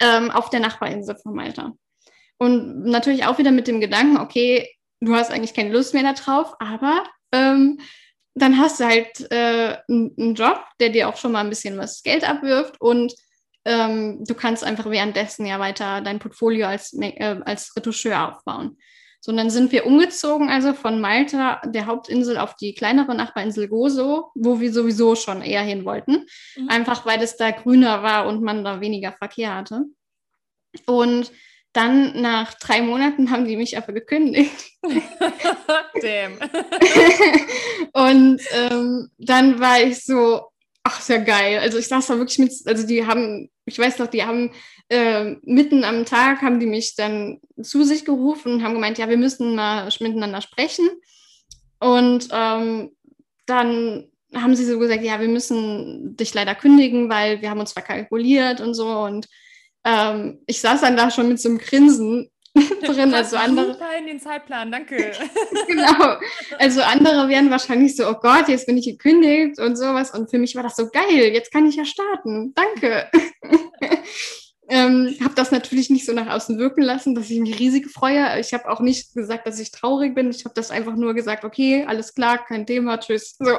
[0.00, 1.72] ähm, auf der Nachbarinsel von Malta.
[2.38, 4.68] Und natürlich auch wieder mit dem Gedanken, okay,
[5.00, 7.78] du hast eigentlich keine Lust mehr darauf, aber ähm,
[8.34, 12.02] dann hast du halt äh, einen Job, der dir auch schon mal ein bisschen was
[12.02, 13.14] Geld abwirft und
[13.64, 18.76] ähm, du kannst einfach währenddessen ja weiter dein Portfolio als, äh, als Retoucheur aufbauen.
[19.20, 23.68] So, und dann sind wir umgezogen, also von Malta, der Hauptinsel, auf die kleinere Nachbarinsel
[23.68, 26.26] Gozo, wo wir sowieso schon eher hin wollten.
[26.56, 26.68] Mhm.
[26.68, 29.84] Einfach weil es da grüner war und man da weniger Verkehr hatte.
[30.84, 31.32] Und
[31.74, 34.72] dann nach drei Monaten haben die mich aber gekündigt.
[34.82, 36.38] Damn.
[37.92, 40.46] und ähm, dann war ich so,
[40.84, 41.58] ach, ja geil.
[41.58, 44.52] Also ich saß da wirklich mit, also die haben, ich weiß noch, die haben
[44.88, 49.08] äh, mitten am Tag haben die mich dann zu sich gerufen und haben gemeint, ja,
[49.08, 50.88] wir müssen mal miteinander sprechen.
[51.80, 52.92] Und ähm,
[53.46, 57.72] dann haben sie so gesagt, ja, wir müssen dich leider kündigen, weil wir haben uns
[57.72, 58.88] verkalkuliert und so.
[58.88, 59.26] Und
[59.84, 62.30] ähm, ich saß dann da schon mit so einem Grinsen
[62.82, 63.14] drin.
[63.14, 63.76] Also andere.
[63.98, 64.96] in den Zeitplan, danke.
[65.66, 66.16] genau.
[66.58, 70.12] Also andere wären wahrscheinlich so, oh Gott, jetzt bin ich gekündigt und sowas.
[70.12, 72.54] Und für mich war das so geil, jetzt kann ich ja starten.
[72.54, 73.10] Danke.
[74.66, 78.40] Ähm, habe das natürlich nicht so nach außen wirken lassen, dass ich mich riesig freue.
[78.40, 80.30] Ich habe auch nicht gesagt, dass ich traurig bin.
[80.30, 83.36] Ich habe das einfach nur gesagt, okay, alles klar, kein Thema, tschüss.
[83.38, 83.58] So.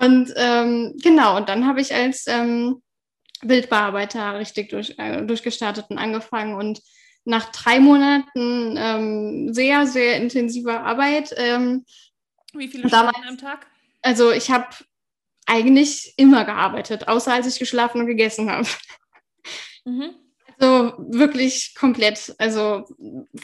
[0.00, 2.82] und ähm, genau, und dann habe ich als ähm,
[3.42, 6.80] Bildbearbeiter richtig durch, äh, durchgestartet und angefangen und
[7.24, 11.34] nach drei Monaten ähm, sehr, sehr intensiver Arbeit.
[11.36, 11.84] Ähm,
[12.52, 13.66] Wie viele Stunden damals, am Tag?
[14.02, 14.68] Also ich habe
[15.46, 18.66] eigentlich immer gearbeitet, außer als ich geschlafen und gegessen habe.
[19.84, 20.14] Mhm.
[20.58, 22.84] Also wirklich komplett, also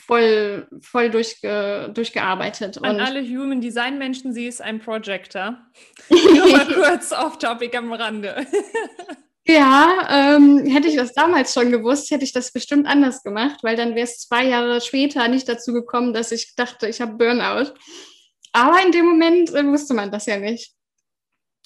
[0.07, 2.79] voll, voll durchge, durchgearbeitet.
[2.79, 5.59] An und alle Human Design Menschen, sie ist ein Projector.
[6.11, 8.47] Nur mal kurz off-topic am Rande.
[9.51, 13.77] Ja, ähm, hätte ich das damals schon gewusst, hätte ich das bestimmt anders gemacht, weil
[13.77, 17.73] dann wäre es zwei Jahre später nicht dazu gekommen, dass ich dachte, ich habe Burnout.
[18.53, 20.75] Aber in dem Moment äh, wusste man das ja nicht.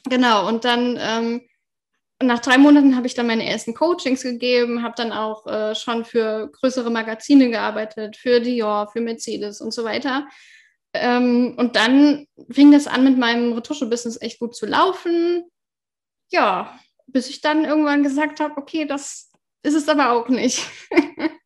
[0.08, 1.42] Genau, und dann ähm,
[2.22, 6.04] nach drei Monaten habe ich dann meine ersten Coachings gegeben, habe dann auch äh, schon
[6.04, 10.28] für größere Magazine gearbeitet, für Dior, für Mercedes und so weiter.
[10.94, 15.44] Ähm, und dann fing das an, mit meinem Retusche-Business echt gut zu laufen.
[16.30, 16.78] Ja,
[17.12, 19.30] bis ich dann irgendwann gesagt habe, okay, das
[19.62, 20.66] ist es aber auch nicht.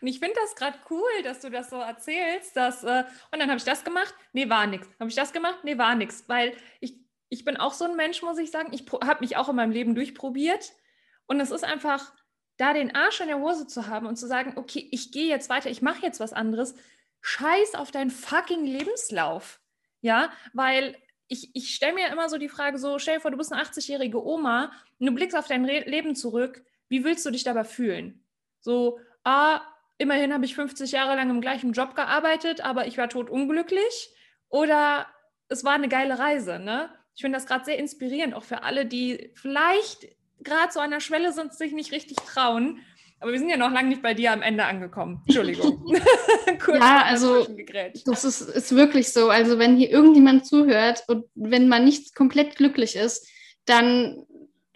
[0.00, 3.48] Und ich finde das gerade cool, dass du das so erzählst, dass, äh, und dann
[3.48, 4.88] habe ich das gemacht, nee, war nichts.
[4.98, 6.24] Habe ich das gemacht, nee, war nichts.
[6.26, 8.72] Weil ich, ich bin auch so ein Mensch, muss ich sagen.
[8.72, 10.72] Ich habe mich auch in meinem Leben durchprobiert.
[11.26, 12.12] Und es ist einfach,
[12.56, 15.48] da den Arsch in der Hose zu haben und zu sagen, okay, ich gehe jetzt
[15.48, 16.74] weiter, ich mache jetzt was anderes.
[17.20, 19.60] Scheiß auf deinen fucking Lebenslauf.
[20.00, 20.96] Ja, weil
[21.32, 23.62] ich, ich stelle mir immer so die Frage so, stell dir vor, du bist eine
[23.62, 27.64] 80-jährige Oma und du blickst auf dein Re Leben zurück, wie willst du dich dabei
[27.64, 28.22] fühlen?
[28.60, 29.62] So, ah,
[29.96, 34.14] immerhin habe ich 50 Jahre lang im gleichen Job gearbeitet, aber ich war tot unglücklich
[34.50, 35.06] oder
[35.48, 36.90] es war eine geile Reise, ne?
[37.14, 40.08] Ich finde das gerade sehr inspirierend, auch für alle, die vielleicht
[40.40, 42.80] gerade so an der Schwelle sind, sich nicht richtig trauen.
[43.22, 45.22] Aber wir sind ja noch lange nicht bei dir am Ende angekommen.
[45.26, 45.86] Entschuldigung.
[46.68, 47.46] ja, also
[48.04, 49.30] das ist, ist wirklich so.
[49.30, 53.28] Also wenn hier irgendjemand zuhört und wenn man nicht komplett glücklich ist,
[53.64, 54.26] dann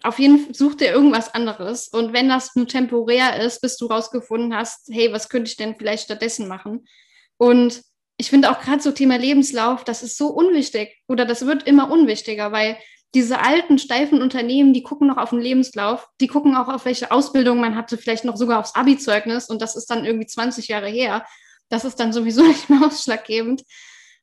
[0.01, 1.89] auf jeden Fall sucht er irgendwas anderes.
[1.89, 5.75] Und wenn das nur temporär ist, bis du rausgefunden hast, hey, was könnte ich denn
[5.75, 6.87] vielleicht stattdessen machen?
[7.35, 7.81] Und
[8.15, 11.91] ich finde auch gerade so Thema Lebenslauf, das ist so unwichtig oder das wird immer
[11.91, 12.77] unwichtiger, weil
[13.15, 17.11] diese alten, steifen Unternehmen, die gucken noch auf den Lebenslauf, die gucken auch auf welche
[17.11, 20.89] Ausbildung man hatte, vielleicht noch sogar aufs Abi-Zeugnis und das ist dann irgendwie 20 Jahre
[20.89, 21.25] her.
[21.69, 23.63] Das ist dann sowieso nicht mehr ausschlaggebend.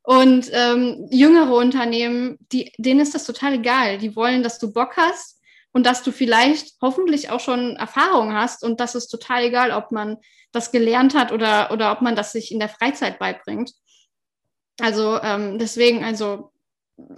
[0.02, 3.96] Und ähm, jüngere Unternehmen, die, denen ist das total egal.
[3.96, 5.40] Die wollen, dass du Bock hast
[5.72, 8.62] und dass du vielleicht hoffentlich auch schon Erfahrung hast.
[8.62, 10.18] Und das ist total egal, ob man
[10.52, 13.72] das gelernt hat oder, oder ob man das sich in der Freizeit beibringt.
[14.78, 16.52] Also ähm, deswegen, also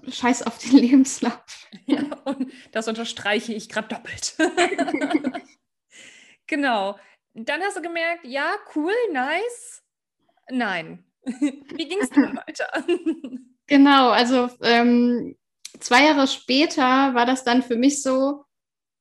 [0.08, 1.68] scheiß auf den Lebenslauf.
[1.86, 4.36] Ja, und das unterstreiche ich gerade doppelt.
[6.46, 6.98] genau.
[7.34, 9.82] dann hast du gemerkt, ja, cool, nice.
[10.50, 11.04] Nein.
[11.24, 12.68] Wie ging es dann weiter?
[13.66, 15.36] Genau, also ähm,
[15.80, 18.44] zwei Jahre später war das dann für mich so,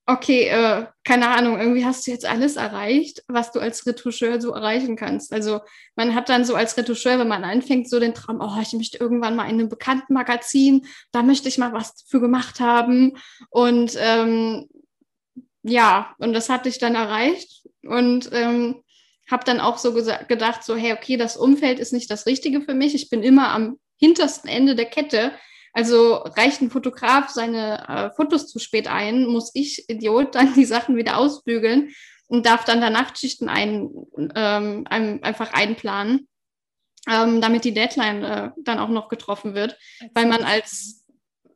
[0.08, 4.54] okay, äh, keine Ahnung, irgendwie hast du jetzt alles erreicht, was du als Retoucheur so
[4.54, 5.34] erreichen kannst.
[5.34, 5.62] Also
[5.96, 9.00] man hat dann so als Retoucheur, wenn man anfängt, so den Traum, oh, ich möchte
[9.00, 13.18] irgendwann mal in einem bekannten Magazin, da möchte ich mal was für gemacht haben.
[13.50, 14.68] Und ähm,
[15.64, 18.84] ja, und das hatte ich dann erreicht und ähm,
[19.30, 22.76] habe dann auch so gedacht, so, hey, okay, das Umfeld ist nicht das Richtige für
[22.76, 22.94] mich.
[22.94, 25.32] Ich bin immer am hintersten Ende der Kette.
[25.76, 30.64] Also reicht ein Fotograf seine äh, Fotos zu spät ein, muss ich, Idiot, dann die
[30.64, 31.94] Sachen wieder ausbügeln
[32.28, 33.90] und darf dann da Nachtschichten ein,
[34.36, 36.30] ähm, ein, einfach einplanen,
[37.12, 39.78] ähm, damit die Deadline äh, dann auch noch getroffen wird,
[40.14, 41.06] weil man als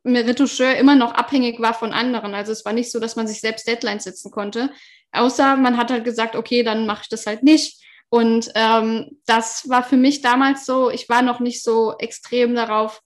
[0.04, 2.34] Retoucheur immer noch abhängig war von anderen.
[2.34, 4.70] Also es war nicht so, dass man sich selbst Deadlines setzen konnte,
[5.12, 7.82] außer man hat halt gesagt, okay, dann mache ich das halt nicht.
[8.10, 13.00] Und ähm, das war für mich damals so, ich war noch nicht so extrem darauf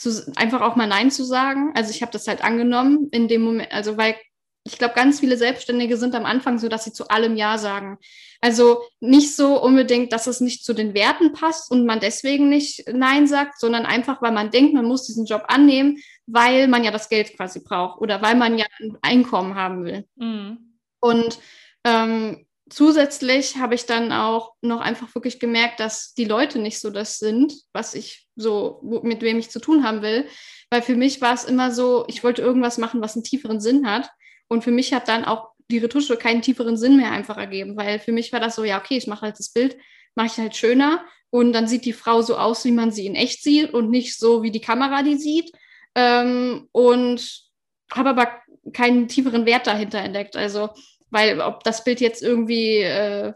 [0.00, 1.72] zu, einfach auch mal Nein zu sagen.
[1.74, 4.16] Also ich habe das halt angenommen in dem Moment, also weil
[4.64, 7.98] ich glaube, ganz viele Selbstständige sind am Anfang so, dass sie zu allem Ja sagen.
[8.42, 12.84] Also nicht so unbedingt, dass es nicht zu den Werten passt und man deswegen nicht
[12.92, 16.90] Nein sagt, sondern einfach, weil man denkt, man muss diesen Job annehmen, weil man ja
[16.90, 20.04] das Geld quasi braucht oder weil man ja ein Einkommen haben will.
[20.16, 20.76] Mhm.
[21.00, 21.38] Und
[21.84, 26.90] ähm, zusätzlich habe ich dann auch noch einfach wirklich gemerkt, dass die Leute nicht so
[26.90, 30.26] das sind, was ich so, mit wem ich zu tun haben will.
[30.70, 33.86] Weil für mich war es immer so, ich wollte irgendwas machen, was einen tieferen Sinn
[33.86, 34.10] hat.
[34.48, 37.98] Und für mich hat dann auch die Retusche keinen tieferen Sinn mehr einfach ergeben, weil
[37.98, 39.76] für mich war das so, ja, okay, ich mache halt das Bild,
[40.14, 43.14] mache ich halt schöner und dann sieht die Frau so aus, wie man sie in
[43.14, 45.52] echt sieht und nicht so, wie die Kamera die sieht.
[45.94, 47.44] Ähm, und
[47.92, 48.40] habe aber
[48.72, 50.36] keinen tieferen Wert dahinter entdeckt.
[50.36, 50.70] Also
[51.10, 53.32] weil ob das Bild jetzt irgendwie äh,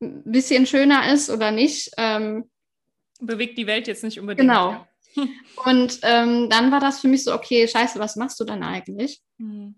[0.00, 1.90] ein bisschen schöner ist oder nicht.
[1.96, 2.50] Ähm,
[3.20, 4.48] Bewegt die Welt jetzt nicht unbedingt.
[4.48, 4.70] Genau.
[4.70, 4.88] Ja.
[5.64, 9.20] Und ähm, dann war das für mich so, okay, scheiße, was machst du dann eigentlich?
[9.38, 9.74] Mhm.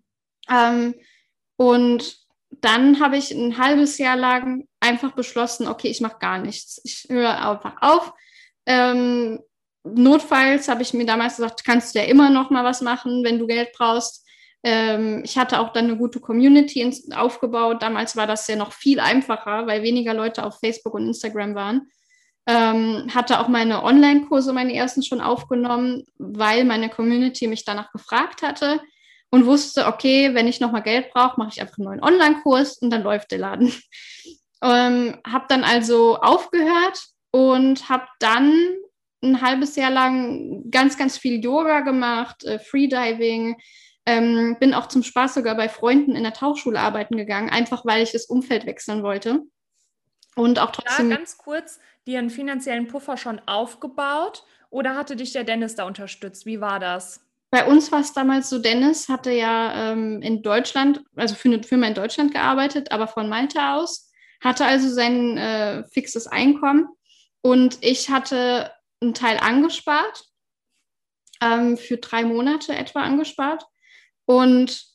[0.51, 0.95] Ähm,
[1.57, 2.17] und
[2.51, 6.81] dann habe ich ein halbes Jahr lang einfach beschlossen, okay, ich mache gar nichts.
[6.85, 8.13] Ich höre einfach auf.
[8.67, 9.41] Ähm,
[9.85, 13.39] notfalls habe ich mir damals gesagt, kannst du ja immer noch mal was machen, wenn
[13.39, 14.27] du Geld brauchst.
[14.63, 17.83] Ähm, ich hatte auch dann eine gute Community aufgebaut.
[17.83, 21.89] Damals war das ja noch viel einfacher, weil weniger Leute auf Facebook und Instagram waren.
[22.47, 28.43] Ähm, hatte auch meine Online-Kurse, meine ersten schon aufgenommen, weil meine Community mich danach gefragt
[28.43, 28.81] hatte
[29.31, 32.91] und wusste, okay, wenn ich nochmal Geld brauche, mache ich einfach einen neuen Online-Kurs und
[32.91, 33.73] dann läuft der Laden.
[34.63, 38.53] ähm, habe dann also aufgehört und habe dann
[39.23, 43.57] ein halbes Jahr lang ganz, ganz viel Yoga gemacht, äh, Freediving,
[44.11, 48.03] ähm, bin auch zum Spaß sogar bei Freunden in der Tauchschule arbeiten gegangen, einfach weil
[48.03, 49.43] ich das Umfeld wechseln wollte.
[50.35, 51.11] Und auch trotzdem.
[51.11, 55.85] Ja, ganz kurz, dir einen finanziellen Puffer schon aufgebaut oder hatte dich der Dennis da
[55.85, 56.45] unterstützt?
[56.45, 57.25] Wie war das?
[57.51, 61.63] Bei uns war es damals so, Dennis hatte ja ähm, in Deutschland, also für eine
[61.63, 64.11] Firma in Deutschland gearbeitet, aber von Malta aus,
[64.43, 66.89] hatte also sein äh, fixes Einkommen
[67.43, 70.25] und ich hatte einen Teil angespart,
[71.43, 73.67] ähm, für drei Monate etwa angespart
[74.31, 74.87] und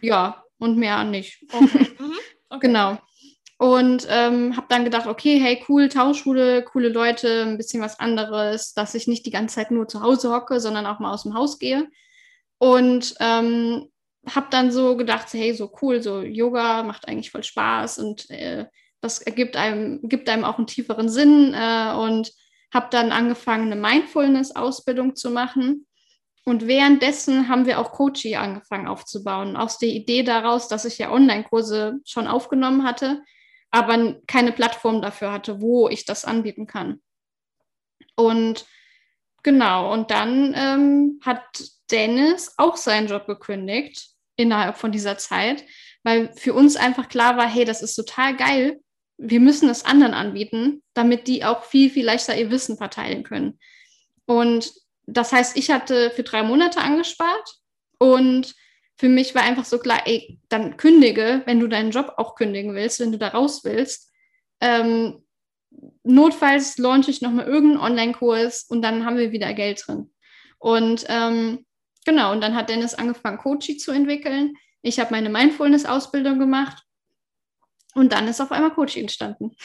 [0.00, 1.44] ja, und mehr nicht.
[1.52, 1.86] Okay.
[2.00, 2.14] Mhm.
[2.48, 2.66] Okay.
[2.66, 2.98] genau.
[3.58, 8.72] Und ähm, habe dann gedacht, okay, hey, cool, Tauschschule, coole Leute, ein bisschen was anderes,
[8.72, 11.34] dass ich nicht die ganze Zeit nur zu Hause hocke, sondern auch mal aus dem
[11.34, 11.88] Haus gehe.
[12.58, 13.88] Und ähm,
[14.26, 18.66] habe dann so gedacht, hey, so cool, so Yoga macht eigentlich voll Spaß und äh,
[19.00, 21.54] das ergibt einem, gibt einem auch einen tieferen Sinn.
[21.54, 22.32] Äh, und
[22.72, 25.86] habe dann angefangen, eine Mindfulness-Ausbildung zu machen
[26.44, 29.56] und währenddessen haben wir auch Coaching angefangen aufzubauen.
[29.56, 33.22] Aus der Idee daraus, dass ich ja Online-Kurse schon aufgenommen hatte,
[33.70, 37.00] aber keine Plattform dafür hatte, wo ich das anbieten kann.
[38.16, 38.66] Und
[39.42, 41.44] genau, und dann ähm, hat
[41.90, 45.64] Dennis auch seinen Job gekündigt innerhalb von dieser Zeit,
[46.02, 48.80] weil für uns einfach klar war, hey, das ist total geil.
[49.18, 53.58] Wir müssen es anderen anbieten, damit die auch viel, viel leichter ihr Wissen verteilen können.
[54.24, 54.72] Und
[55.06, 57.56] das heißt, ich hatte für drei Monate angespart
[57.98, 58.54] und
[58.96, 62.74] für mich war einfach so klar, ey, dann kündige, wenn du deinen Job auch kündigen
[62.74, 64.12] willst, wenn du da raus willst.
[64.60, 65.24] Ähm,
[66.02, 70.12] notfalls launche ich nochmal irgendeinen Online-Kurs und dann haben wir wieder Geld drin.
[70.58, 71.64] Und ähm,
[72.04, 74.54] genau, und dann hat Dennis angefangen, Coaching zu entwickeln.
[74.82, 76.82] Ich habe meine Mindfulness-Ausbildung gemacht
[77.94, 79.56] und dann ist auf einmal Coaching entstanden.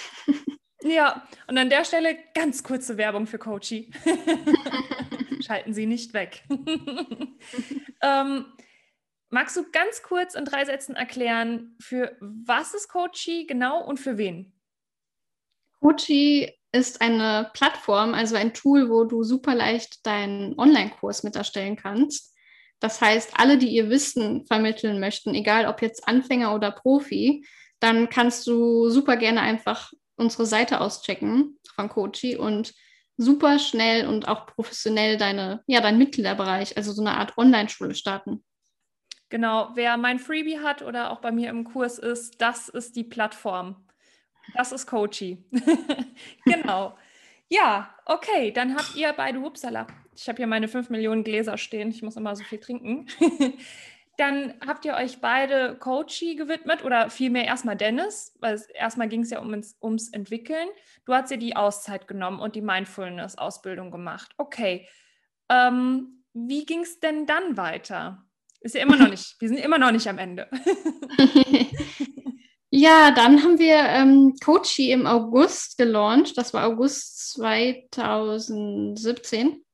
[0.87, 3.89] Ja, und an der Stelle ganz kurze Werbung für Coachy.
[5.45, 6.43] Schalten Sie nicht weg.
[8.01, 8.45] ähm,
[9.29, 14.17] magst du ganz kurz in drei Sätzen erklären, für was ist Coachy genau und für
[14.17, 14.53] wen?
[15.81, 21.75] Coachy ist eine Plattform, also ein Tool, wo du super leicht deinen Online-Kurs mit erstellen
[21.75, 22.35] kannst.
[22.79, 27.45] Das heißt, alle, die ihr Wissen vermitteln möchten, egal ob jetzt Anfänger oder Profi,
[27.79, 32.73] dann kannst du super gerne einfach unsere Seite auschecken von Coachy und
[33.17, 38.43] super schnell und auch professionell deine, ja, deinen Mitgliederbereich, also so eine Art Online-Schule starten.
[39.29, 43.03] Genau, wer mein Freebie hat oder auch bei mir im Kurs ist, das ist die
[43.03, 43.87] Plattform.
[44.53, 45.43] Das ist Coachy.
[46.45, 46.95] genau.
[47.49, 51.89] Ja, okay, dann habt ihr beide, upsala, ich habe hier meine 5 Millionen Gläser stehen,
[51.89, 53.07] ich muss immer so viel trinken.
[54.17, 59.29] dann habt ihr euch beide Coachy gewidmet oder vielmehr erstmal Dennis, weil erstmal ging es
[59.29, 60.67] ja um, ums Entwickeln.
[61.05, 64.33] Du hast dir die Auszeit genommen und die Mindfulness-Ausbildung gemacht.
[64.37, 64.87] Okay.
[65.49, 68.23] Ähm, wie ging es denn dann weiter?
[68.61, 70.49] Ist ja immer noch nicht, wir sind immer noch nicht am Ende.
[72.69, 76.37] ja, dann haben wir ähm, Coachy im August gelauncht.
[76.37, 79.64] Das war August 2017.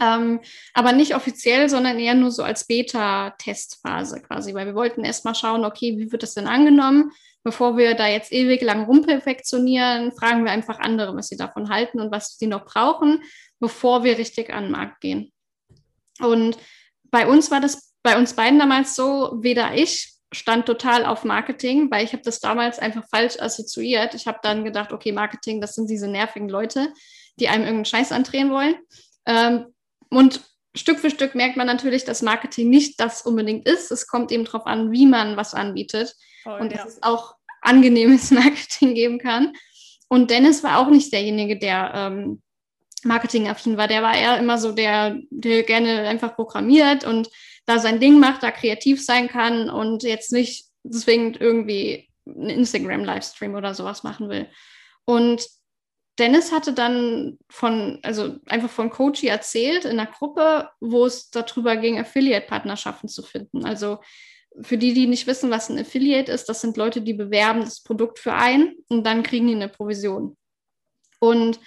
[0.00, 0.40] Ähm,
[0.74, 5.64] aber nicht offiziell, sondern eher nur so als Beta-Testphase quasi, weil wir wollten erstmal schauen,
[5.64, 7.12] okay, wie wird das denn angenommen?
[7.42, 12.00] Bevor wir da jetzt ewig lang rumperfektionieren, fragen wir einfach andere, was sie davon halten
[12.00, 13.22] und was sie noch brauchen,
[13.58, 15.32] bevor wir richtig an den Markt gehen.
[16.20, 16.58] Und
[17.10, 21.90] bei uns war das bei uns beiden damals so, weder ich stand total auf Marketing,
[21.90, 24.14] weil ich habe das damals einfach falsch assoziiert.
[24.14, 26.92] Ich habe dann gedacht, okay, Marketing, das sind diese nervigen Leute,
[27.40, 28.76] die einem irgendeinen Scheiß andrehen wollen.
[29.26, 29.66] Ähm,
[30.10, 30.42] und
[30.74, 33.90] Stück für Stück merkt man natürlich, dass Marketing nicht das unbedingt ist.
[33.90, 36.14] Es kommt eben darauf an, wie man was anbietet.
[36.42, 36.78] Voll, und ja.
[36.78, 39.52] dass es auch angenehmes Marketing geben kann.
[40.08, 42.42] Und Dennis war auch nicht derjenige, der ähm,
[43.04, 43.88] marketingaffin war.
[43.88, 47.28] Der war eher immer so der, der gerne einfach programmiert und
[47.66, 53.54] da sein Ding macht, da kreativ sein kann und jetzt nicht deswegen irgendwie einen Instagram-Livestream
[53.54, 54.48] oder sowas machen will.
[55.04, 55.46] Und
[56.18, 61.76] Dennis hatte dann von, also einfach von Coachy erzählt in einer Gruppe, wo es darüber
[61.76, 63.64] ging, Affiliate-Partnerschaften zu finden.
[63.64, 63.98] Also
[64.60, 67.82] für die, die nicht wissen, was ein Affiliate ist, das sind Leute, die bewerben das
[67.82, 70.36] Produkt für einen und dann kriegen die eine Provision.
[71.20, 71.60] Und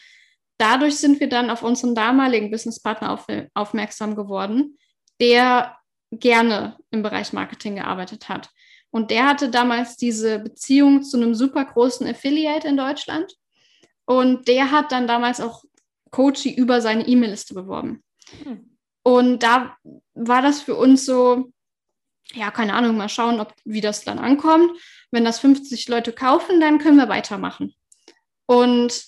[0.57, 4.77] dadurch sind wir dann auf unseren damaligen Businesspartner auf, aufmerksam geworden,
[5.21, 5.77] der
[6.11, 8.49] gerne im Bereich Marketing gearbeitet hat.
[8.89, 13.33] Und der hatte damals diese Beziehung zu einem super großen Affiliate in Deutschland
[14.05, 15.63] und der hat dann damals auch
[16.11, 18.03] Coachy über seine E-Mail-Liste beworben.
[18.43, 18.77] Hm.
[19.03, 19.77] Und da
[20.13, 21.51] war das für uns so,
[22.33, 24.71] ja, keine Ahnung, mal schauen, ob, wie das dann ankommt.
[25.09, 27.73] Wenn das 50 Leute kaufen, dann können wir weitermachen.
[28.45, 29.05] Und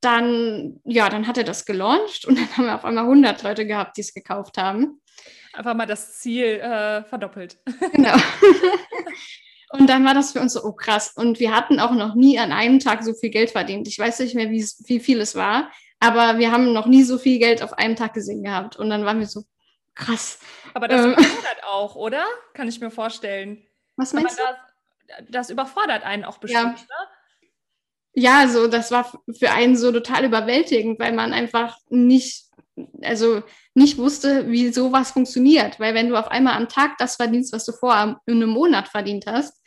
[0.00, 3.66] dann, ja, dann hat er das gelauncht und dann haben wir auf einmal 100 Leute
[3.66, 5.00] gehabt, die es gekauft haben.
[5.52, 7.58] Einfach mal das Ziel äh, verdoppelt.
[7.92, 8.14] Genau.
[9.72, 11.12] Und dann war das für uns so, oh krass.
[11.14, 13.86] Und wir hatten auch noch nie an einem Tag so viel Geld verdient.
[13.86, 17.18] Ich weiß nicht mehr, wie, wie viel es war, aber wir haben noch nie so
[17.18, 18.76] viel Geld auf einem Tag gesehen gehabt.
[18.76, 19.44] Und dann waren wir so,
[19.94, 20.40] krass.
[20.74, 22.24] Aber das ähm, überfordert auch, oder?
[22.54, 23.64] Kann ich mir vorstellen.
[23.96, 24.42] Was meinst du?
[24.42, 26.72] Das, das, überfordert einen auch bestimmt, ja.
[26.72, 27.08] ne?
[28.12, 32.48] Ja, so das war für einen so total überwältigend, weil man einfach nicht,
[33.02, 33.42] also
[33.74, 35.78] nicht wusste, wie sowas funktioniert.
[35.78, 38.88] Weil wenn du auf einmal am Tag das verdienst, was du vorher in einem Monat
[38.88, 39.59] verdient hast,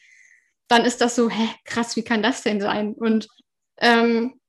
[0.74, 2.94] dann ist das so, hä, krass, wie kann das denn sein?
[2.94, 3.28] Und
[3.78, 4.40] ähm,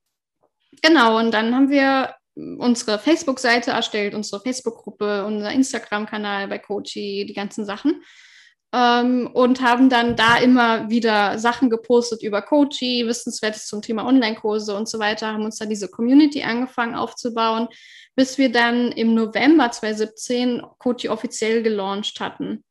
[0.81, 7.33] genau, und dann haben wir unsere Facebook-Seite erstellt, unsere Facebook-Gruppe, unser Instagram-Kanal bei Coachy, die
[7.33, 8.03] ganzen Sachen.
[8.73, 14.75] Ähm, und haben dann da immer wieder Sachen gepostet über Coachy, Wissenswertes zum Thema Online-Kurse
[14.75, 17.67] und so weiter, haben uns dann diese Community angefangen aufzubauen,
[18.15, 22.65] bis wir dann im November 2017 Coachy offiziell gelauncht hatten.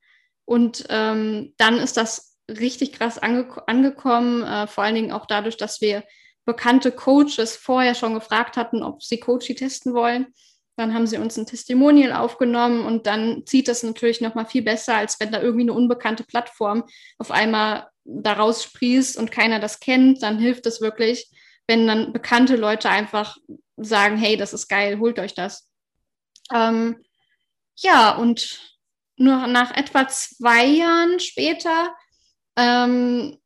[0.44, 5.56] Und ähm, dann ist das richtig krass ange angekommen, äh, vor allen Dingen auch dadurch,
[5.56, 6.04] dass wir
[6.44, 10.26] bekannte Coaches vorher schon gefragt hatten, ob sie Coachy testen wollen.
[10.76, 14.62] Dann haben sie uns ein Testimonial aufgenommen und dann zieht das natürlich noch mal viel
[14.62, 16.84] besser, als wenn da irgendwie eine unbekannte Plattform
[17.18, 20.22] auf einmal daraus sprießt und keiner das kennt.
[20.22, 21.30] Dann hilft es wirklich,
[21.66, 23.38] wenn dann bekannte Leute einfach
[23.76, 25.70] sagen, hey, das ist geil, holt euch das.
[26.52, 27.02] Ähm,
[27.76, 28.60] ja, und
[29.16, 31.94] nur nach etwa zwei Jahren später
[32.56, 33.38] ähm,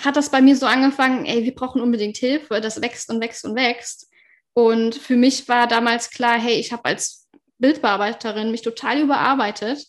[0.00, 3.44] hat das bei mir so angefangen, ey, wir brauchen unbedingt Hilfe, das wächst und wächst
[3.44, 4.08] und wächst.
[4.54, 9.86] Und für mich war damals klar, hey, ich habe als Bildbearbeiterin mich total überarbeitet.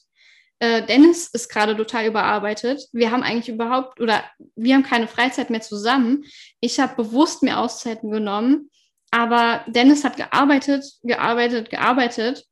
[0.60, 2.88] Äh, Dennis ist gerade total überarbeitet.
[2.94, 4.24] Wir haben eigentlich überhaupt, oder
[4.56, 6.24] wir haben keine Freizeit mehr zusammen.
[6.60, 8.70] Ich habe bewusst mir Auszeiten genommen,
[9.12, 12.46] aber Dennis hat gearbeitet, gearbeitet, gearbeitet.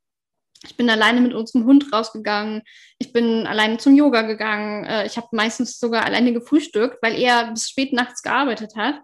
[0.64, 2.62] Ich bin alleine mit unserem Hund rausgegangen.
[2.98, 4.84] Ich bin alleine zum Yoga gegangen.
[4.84, 9.00] Äh, ich habe meistens sogar alleine gefrühstückt, weil er bis spät nachts gearbeitet hat.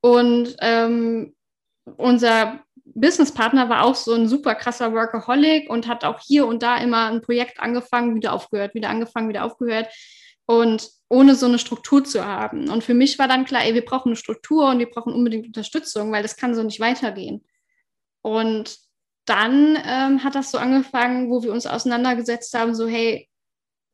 [0.00, 1.34] Und ähm,
[1.96, 6.78] unser Businesspartner war auch so ein super krasser Workaholic und hat auch hier und da
[6.78, 9.88] immer ein Projekt angefangen, wieder aufgehört, wieder angefangen, wieder aufgehört.
[10.46, 12.68] Und ohne so eine Struktur zu haben.
[12.68, 15.46] Und für mich war dann klar, ey, wir brauchen eine Struktur und wir brauchen unbedingt
[15.46, 17.44] Unterstützung, weil das kann so nicht weitergehen.
[18.22, 18.85] Und
[19.26, 23.28] dann ähm, hat das so angefangen, wo wir uns auseinandergesetzt haben, so hey,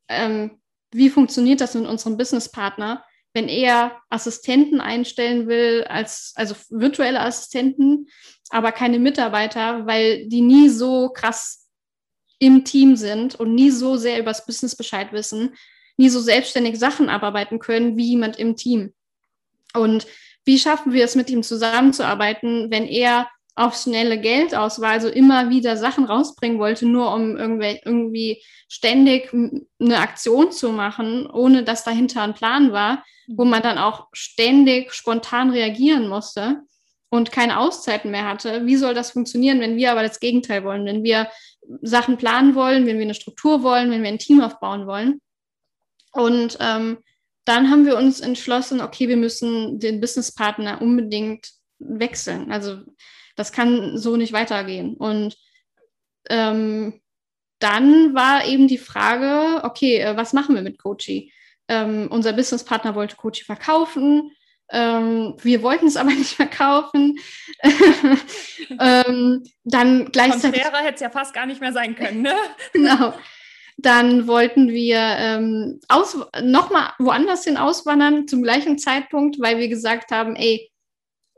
[0.07, 0.61] ähm,
[0.91, 3.03] wie funktioniert das mit unserem Businesspartner,
[3.33, 8.07] wenn er Assistenten einstellen will, als, also virtuelle Assistenten,
[8.49, 11.67] aber keine Mitarbeiter, weil die nie so krass
[12.37, 15.55] im Team sind und nie so sehr über das Business Bescheid wissen,
[15.97, 18.93] nie so selbstständig Sachen abarbeiten können wie jemand im Team.
[19.73, 20.05] Und
[20.45, 25.77] wie schaffen wir es, mit ihm zusammenzuarbeiten, wenn er auf schnelle Geldauswahl, also immer wieder
[25.77, 32.23] Sachen rausbringen wollte, nur um irgendwie, irgendwie ständig eine Aktion zu machen, ohne dass dahinter
[32.23, 36.61] ein Plan war, wo man dann auch ständig spontan reagieren musste
[37.09, 38.65] und keine Auszeiten mehr hatte.
[38.65, 41.29] Wie soll das funktionieren, wenn wir aber das Gegenteil wollen, wenn wir
[41.81, 45.21] Sachen planen wollen, wenn wir eine Struktur wollen, wenn wir ein Team aufbauen wollen?
[46.11, 46.97] Und ähm,
[47.45, 52.51] dann haben wir uns entschlossen, okay, wir müssen den Businesspartner unbedingt wechseln.
[52.51, 52.79] Also
[53.35, 54.95] das kann so nicht weitergehen.
[54.95, 55.37] Und
[56.29, 57.01] ähm,
[57.59, 61.31] dann war eben die Frage, okay, äh, was machen wir mit Coachy?
[61.67, 64.31] Ähm, unser Businesspartner wollte Coachy verkaufen.
[64.69, 67.19] Ähm, wir wollten es aber nicht verkaufen.
[68.79, 70.61] ähm, dann gleichzeitig.
[70.61, 72.35] Konträrer hätte es ja fast gar nicht mehr sein können, ne?
[72.73, 73.13] genau.
[73.77, 75.79] Dann wollten wir ähm,
[76.43, 80.69] nochmal woanders hin auswandern zum gleichen Zeitpunkt, weil wir gesagt haben, ey,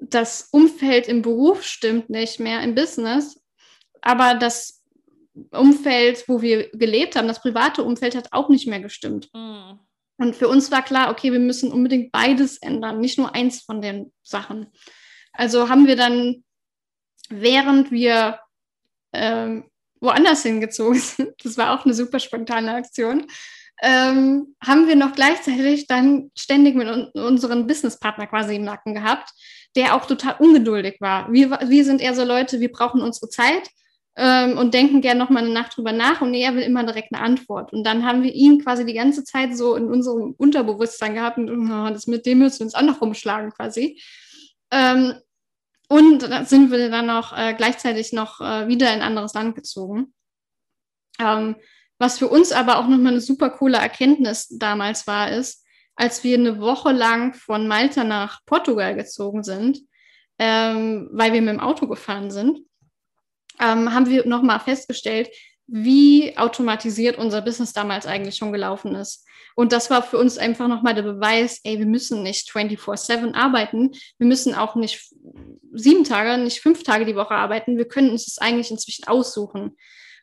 [0.10, 3.42] das Umfeld im Beruf stimmt nicht mehr im Business,
[4.02, 4.84] aber das
[5.52, 9.30] Umfeld, wo wir gelebt haben, das private Umfeld hat auch nicht mehr gestimmt.
[9.34, 9.80] Mhm.
[10.18, 13.82] Und für uns war klar, okay, wir müssen unbedingt beides ändern, nicht nur eins von
[13.82, 14.68] den Sachen.
[15.34, 16.46] Also haben wir dann,
[17.30, 18.40] während wir
[19.12, 23.28] ähm, woanders hingezogen sind, das war auch eine super spontane Aktion,
[23.82, 29.32] ähm, haben wir noch gleichzeitig dann ständig mit un unseren Businesspartner quasi im Nacken gehabt,
[29.76, 31.32] der auch total ungeduldig war.
[31.32, 33.70] Wir, wir sind eher so Leute, wir brauchen unsere Zeit
[34.16, 37.14] ähm, und denken gerne noch mal eine Nacht drüber nach und er will immer direkt
[37.14, 37.74] eine Antwort.
[37.74, 41.50] Und dann haben wir ihn quasi die ganze Zeit so in unserem Unterbewusstsein gehabt und
[41.50, 44.02] oh, das mit dem müssen wir uns auch noch rumschlagen quasi.
[44.72, 45.16] Ähm,
[45.88, 49.56] und dann sind wir dann auch äh, gleichzeitig noch äh, wieder in ein anderes Land
[49.56, 50.14] gezogen.
[51.20, 51.56] Ähm,
[52.00, 55.65] was für uns aber auch nochmal eine super coole Erkenntnis damals war, ist,
[55.96, 59.80] als wir eine Woche lang von Malta nach Portugal gezogen sind,
[60.40, 62.60] ähm, weil wir mit dem Auto gefahren sind,
[63.60, 65.30] ähm, haben wir nochmal festgestellt,
[65.68, 69.26] wie automatisiert unser Business damals eigentlich schon gelaufen ist.
[69.56, 73.92] Und das war für uns einfach nochmal der Beweis, ey, wir müssen nicht 24-7 arbeiten,
[74.18, 75.10] wir müssen auch nicht
[75.72, 79.78] sieben Tage, nicht fünf Tage die Woche arbeiten, wir können uns das eigentlich inzwischen aussuchen.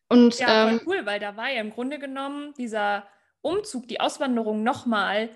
[0.09, 3.09] Und, ja, ähm, cool, weil da war ja im Grunde genommen dieser
[3.41, 5.31] Umzug, die Auswanderung nochmal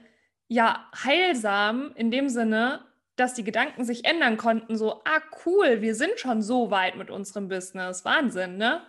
[0.49, 2.84] ja heilsam in dem Sinne,
[3.16, 7.11] dass die Gedanken sich ändern konnten, so, ah cool, wir sind schon so weit mit
[7.11, 8.05] unserem Business.
[8.05, 8.86] Wahnsinn, ne?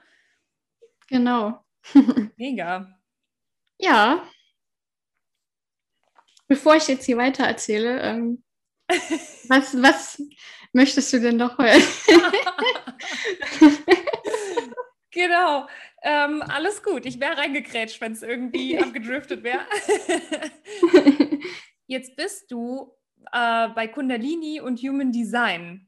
[1.08, 1.64] Genau.
[2.38, 3.00] Mega.
[3.78, 4.28] Ja.
[6.48, 8.44] Bevor ich jetzt hier weiter erzähle, ähm,
[8.90, 10.22] was, was
[10.74, 11.82] möchtest du denn noch hören?
[15.12, 15.68] genau.
[16.04, 17.06] Ähm, alles gut.
[17.06, 19.66] Ich wäre reingekrätscht, wenn es irgendwie abgedriftet wäre.
[21.88, 22.94] Jetzt bist du
[23.32, 25.88] äh, bei Kundalini und Human Design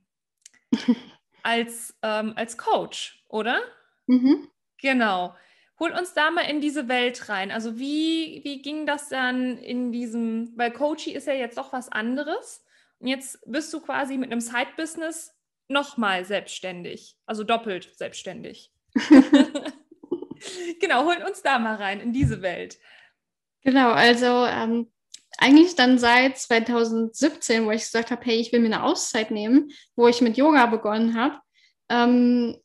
[1.44, 3.62] als, ähm, als Coach, oder?
[4.08, 4.50] Mhm.
[4.82, 5.36] Genau.
[5.80, 7.52] Hol uns da mal in diese Welt rein.
[7.52, 11.90] Also wie, wie ging das dann in diesem, weil Coachy ist ja jetzt doch was
[11.90, 12.66] anderes.
[13.00, 15.34] Und jetzt bist du quasi mit einem Side-Business
[15.70, 18.74] nochmal selbstständig, also doppelt selbstständig.
[20.80, 22.78] genau, holen uns da mal rein in diese Welt.
[23.64, 24.92] Genau, also ähm,
[25.38, 29.72] eigentlich dann seit 2017, wo ich gesagt habe, hey, ich will mir eine Auszeit nehmen,
[29.96, 31.40] wo ich mit Yoga begonnen habe,
[31.90, 32.58] ähm,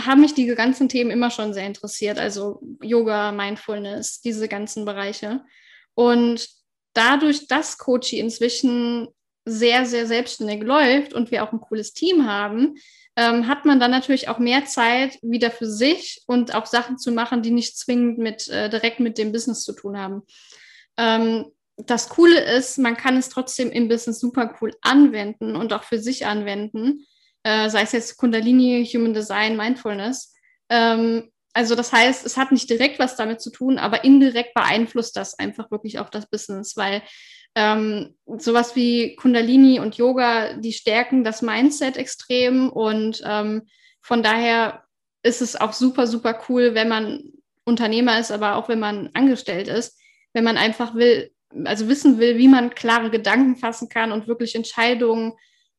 [0.00, 2.18] haben mich die ganzen Themen immer schon sehr interessiert.
[2.18, 5.44] Also Yoga, Mindfulness, diese ganzen Bereiche.
[5.94, 6.48] Und
[6.92, 9.08] dadurch, dass Coachy inzwischen
[9.44, 12.76] sehr, sehr selbstständig läuft und wir auch ein cooles Team haben,
[13.16, 17.12] ähm, hat man dann natürlich auch mehr Zeit wieder für sich und auch Sachen zu
[17.12, 20.22] machen, die nicht zwingend mit, äh, direkt mit dem Business zu tun haben.
[20.96, 25.84] Ähm, das Coole ist, man kann es trotzdem im Business super cool anwenden und auch
[25.84, 27.06] für sich anwenden,
[27.42, 30.34] äh, sei es jetzt Kundalini, Human Design, Mindfulness.
[30.68, 35.16] Ähm, also das heißt, es hat nicht direkt was damit zu tun, aber indirekt beeinflusst
[35.16, 37.02] das einfach wirklich auch das Business, weil
[37.54, 43.62] ähm, sowas wie Kundalini und Yoga, die stärken das Mindset extrem und ähm,
[44.00, 44.84] von daher
[45.22, 47.32] ist es auch super, super cool, wenn man
[47.64, 49.98] Unternehmer ist, aber auch wenn man angestellt ist,
[50.32, 51.30] wenn man einfach will,
[51.64, 55.32] also wissen will, wie man klare Gedanken fassen kann und wirklich Entscheidungen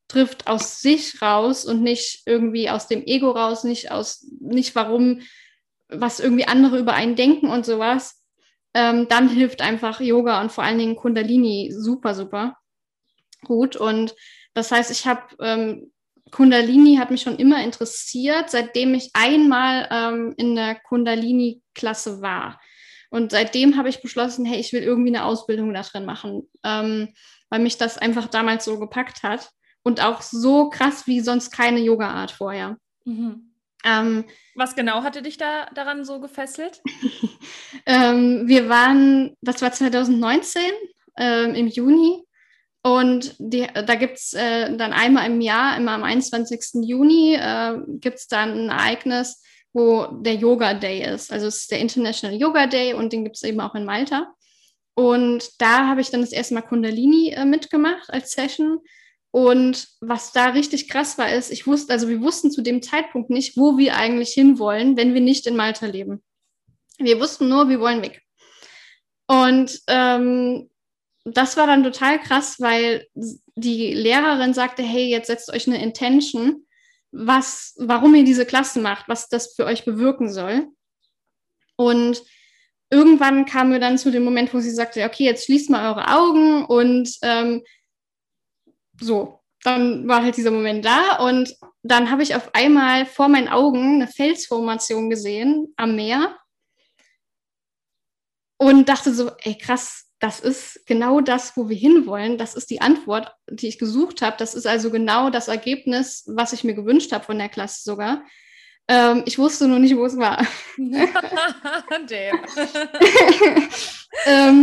[0.08, 5.22] trifft aus sich raus und nicht irgendwie aus dem Ego raus, nicht aus, nicht warum,
[5.88, 8.15] was irgendwie andere über einen denken und sowas,
[8.76, 12.58] ähm, dann hilft einfach Yoga und vor allen Dingen Kundalini super, super
[13.42, 13.74] gut.
[13.74, 14.14] Und
[14.52, 15.92] das heißt, ich habe ähm,
[16.30, 22.60] Kundalini hat mich schon immer interessiert, seitdem ich einmal ähm, in der Kundalini-Klasse war.
[23.10, 27.14] Und seitdem habe ich beschlossen, hey, ich will irgendwie eine Ausbildung da drin machen, ähm,
[27.48, 29.50] weil mich das einfach damals so gepackt hat.
[29.84, 32.76] Und auch so krass wie sonst keine Yoga-Art vorher.
[33.04, 33.54] Mhm.
[33.86, 34.24] Ähm,
[34.54, 36.82] Was genau hatte dich da daran so gefesselt?
[37.86, 40.62] ähm, wir waren, das war 2019
[41.16, 42.22] ähm, im Juni.
[42.82, 46.84] Und die, da gibt es äh, dann einmal im Jahr, immer am 21.
[46.84, 51.32] Juni, äh, gibt es dann ein Ereignis, wo der Yoga Day ist.
[51.32, 54.32] Also es ist der International Yoga Day und den gibt es eben auch in Malta.
[54.94, 58.78] Und da habe ich dann das erste Mal Kundalini äh, mitgemacht als Session.
[59.36, 63.28] Und was da richtig krass war, ist, ich wusste, also wir wussten zu dem Zeitpunkt
[63.28, 66.24] nicht, wo wir eigentlich hinwollen, wenn wir nicht in Malta leben.
[66.96, 68.22] Wir wussten nur, wir wollen weg.
[69.26, 70.70] Und ähm,
[71.26, 76.64] das war dann total krass, weil die Lehrerin sagte, hey, jetzt setzt euch eine Intention,
[77.12, 80.68] was, warum ihr diese Klasse macht, was das für euch bewirken soll.
[81.76, 82.22] Und
[82.88, 86.08] irgendwann kamen wir dann zu dem Moment, wo sie sagte, okay, jetzt schließt mal eure
[86.16, 87.62] Augen und ähm,
[89.00, 93.48] so, dann war halt dieser Moment da und dann habe ich auf einmal vor meinen
[93.48, 96.36] Augen eine Felsformation gesehen am Meer
[98.58, 102.38] und dachte so, ey krass, das ist genau das, wo wir hinwollen.
[102.38, 104.36] Das ist die Antwort, die ich gesucht habe.
[104.38, 108.24] Das ist also genau das Ergebnis, was ich mir gewünscht habe von der Klasse sogar.
[108.88, 110.38] Ähm, ich wusste nur nicht, wo es war.
[110.78, 111.12] ähm,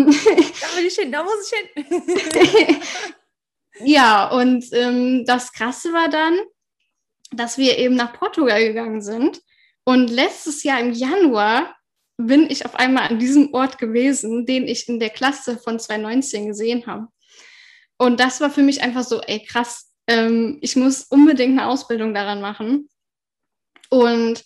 [0.05, 2.81] da will ich hin, da muss ich hin.
[3.79, 6.37] Ja, und ähm, das Krasse war dann,
[7.31, 9.41] dass wir eben nach Portugal gegangen sind.
[9.83, 11.75] Und letztes Jahr im Januar
[12.17, 16.47] bin ich auf einmal an diesem Ort gewesen, den ich in der Klasse von 2019
[16.47, 17.07] gesehen habe.
[17.97, 22.13] Und das war für mich einfach so, ey, krass, ähm, ich muss unbedingt eine Ausbildung
[22.13, 22.89] daran machen.
[23.89, 24.43] Und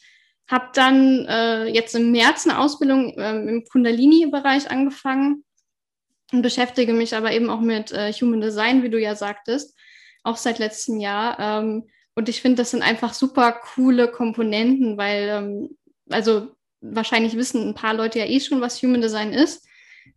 [0.50, 5.44] habe dann äh, jetzt im März eine Ausbildung ähm, im Kundalini-Bereich angefangen
[6.32, 9.78] und beschäftige mich aber eben auch mit äh, Human Design, wie du ja sagtest,
[10.24, 11.40] auch seit letztem Jahr.
[11.40, 15.78] Ähm, und ich finde, das sind einfach super coole Komponenten, weil, ähm,
[16.10, 16.50] also
[16.82, 19.66] wahrscheinlich wissen ein paar Leute ja eh schon, was Human Design ist,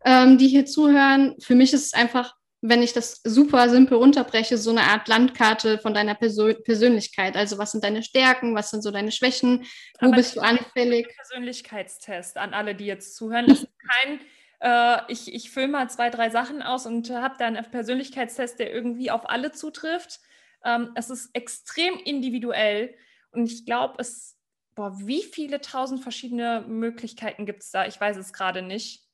[0.04, 1.36] ähm, die hier zuhören.
[1.40, 5.78] Für mich ist es einfach, wenn ich das super simpel runterbreche, so eine Art Landkarte
[5.78, 7.36] von deiner Persön Persönlichkeit.
[7.36, 9.64] Also was sind deine Stärken, was sind so deine Schwächen,
[10.00, 11.08] wo Aber bist du anfällig?
[11.16, 13.46] Persönlichkeitstest an alle, die jetzt zuhören.
[13.46, 13.68] Das ist
[14.02, 14.20] kein
[14.60, 18.72] äh, ich, ich fülle mal zwei, drei Sachen aus und habe dann einen Persönlichkeitstest, der
[18.72, 20.20] irgendwie auf alle zutrifft.
[20.64, 22.94] Ähm, es ist extrem individuell
[23.32, 24.36] und ich glaube, es,
[24.74, 27.86] boah, wie viele tausend verschiedene Möglichkeiten gibt es da?
[27.86, 29.06] Ich weiß es gerade nicht.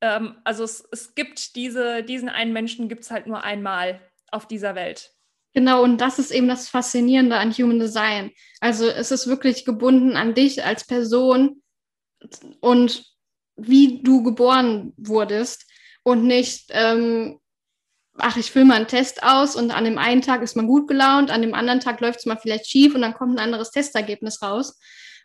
[0.00, 4.46] Ähm, also es, es gibt diese, diesen einen Menschen gibt es halt nur einmal auf
[4.46, 5.12] dieser Welt.
[5.54, 8.30] Genau, und das ist eben das Faszinierende an Human Design.
[8.60, 11.62] Also es ist wirklich gebunden an dich als Person
[12.60, 13.04] und
[13.58, 15.66] wie du geboren wurdest
[16.02, 17.38] und nicht, ähm,
[18.16, 20.88] ach, ich fülle mal einen Test aus und an dem einen Tag ist man gut
[20.88, 23.70] gelaunt, an dem anderen Tag läuft es mal vielleicht schief und dann kommt ein anderes
[23.70, 24.78] Testergebnis raus.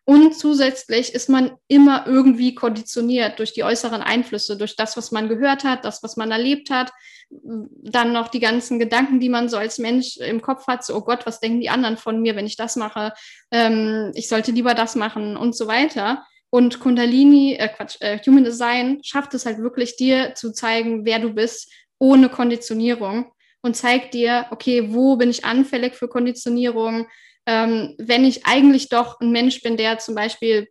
[0.06, 5.30] Und zusätzlich ist man immer irgendwie konditioniert durch die äußeren Einflüsse, durch das, was man
[5.30, 6.92] gehört hat, das, was man erlebt hat,
[7.30, 11.02] dann noch die ganzen Gedanken, die man so als Mensch im Kopf hat, so, oh
[11.02, 13.14] Gott, was denken die anderen von mir, wenn ich das mache?
[13.50, 16.26] Ähm, ich sollte lieber das machen und so weiter.
[16.54, 21.18] Und Kundalini, äh Quatsch, äh, Human Design schafft es halt wirklich, dir zu zeigen, wer
[21.18, 23.32] du bist, ohne Konditionierung
[23.64, 27.08] und zeigt dir, okay, wo bin ich anfällig für Konditionierung?
[27.47, 30.68] Ähm, wenn ich eigentlich doch ein Mensch bin, der zum Beispiel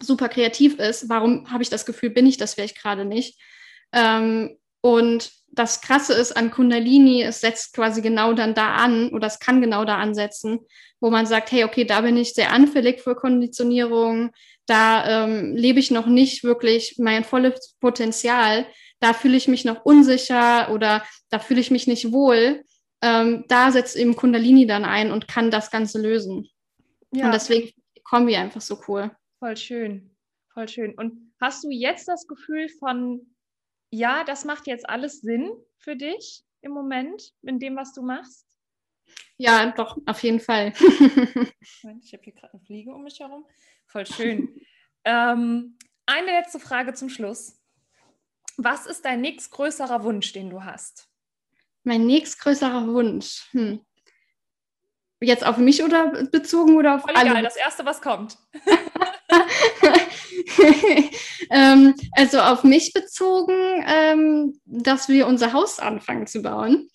[0.00, 3.38] super kreativ ist, warum habe ich das Gefühl, bin ich das vielleicht gerade nicht?
[3.92, 9.26] Ähm, und das Krasse ist an Kundalini, es setzt quasi genau dann da an oder
[9.26, 10.60] es kann genau da ansetzen,
[11.00, 14.30] wo man sagt, hey, okay, da bin ich sehr anfällig für Konditionierung,
[14.66, 18.66] da ähm, lebe ich noch nicht wirklich mein volles Potenzial,
[19.00, 22.64] da fühle ich mich noch unsicher oder da fühle ich mich nicht wohl,
[23.02, 26.48] ähm, da setzt eben Kundalini dann ein und kann das Ganze lösen.
[27.12, 27.26] Ja.
[27.26, 29.10] Und deswegen die Kombi einfach so cool.
[29.40, 30.16] Voll schön,
[30.54, 30.94] voll schön.
[30.94, 33.34] Und hast du jetzt das Gefühl von,
[33.90, 38.46] ja, das macht jetzt alles Sinn für dich im Moment, in dem, was du machst?
[39.36, 40.72] Ja, doch, auf jeden Fall.
[40.78, 43.44] ich habe hier gerade eine Fliege um mich herum.
[43.92, 44.48] Voll schön.
[45.04, 45.76] ähm,
[46.06, 47.58] eine letzte Frage zum Schluss.
[48.56, 51.08] Was ist dein nächstgrößerer Wunsch, den du hast?
[51.84, 53.48] Mein nächstgrößerer Wunsch.
[53.50, 53.80] Hm.
[55.20, 57.30] Jetzt auf mich oder bezogen oder auf Voll alle?
[57.30, 58.38] Egal, das erste, was kommt.
[61.50, 66.88] ähm, also auf mich bezogen, ähm, dass wir unser Haus anfangen zu bauen.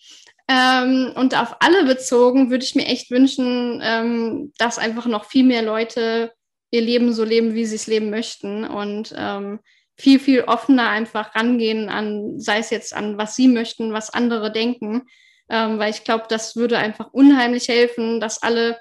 [0.49, 5.43] Ähm, und auf alle bezogen würde ich mir echt wünschen, ähm, dass einfach noch viel
[5.43, 6.33] mehr Leute
[6.71, 9.59] ihr Leben so leben, wie sie es leben möchten und ähm,
[9.95, 14.51] viel, viel offener einfach rangehen an, sei es jetzt an, was sie möchten, was andere
[14.51, 15.03] denken,
[15.49, 18.79] ähm, weil ich glaube, das würde einfach unheimlich helfen, dass alle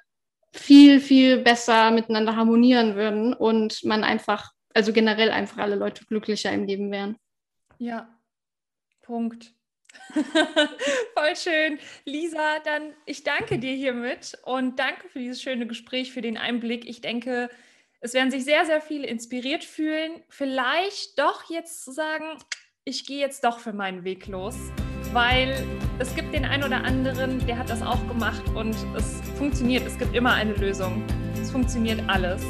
[0.52, 6.52] viel, viel besser miteinander harmonieren würden und man einfach, also generell einfach alle Leute glücklicher
[6.52, 7.16] im Leben wären.
[7.78, 8.08] Ja,
[9.02, 9.54] Punkt.
[10.12, 11.78] Voll schön.
[12.04, 16.86] Lisa, dann ich danke dir hiermit und danke für dieses schöne Gespräch, für den Einblick.
[16.86, 17.48] Ich denke,
[18.00, 22.38] es werden sich sehr, sehr viele inspiriert fühlen, vielleicht doch jetzt zu sagen,
[22.84, 24.54] ich gehe jetzt doch für meinen Weg los,
[25.12, 25.66] weil
[25.98, 29.86] es gibt den einen oder anderen, der hat das auch gemacht und es funktioniert.
[29.86, 31.02] Es gibt immer eine Lösung.
[31.40, 32.42] Es funktioniert alles.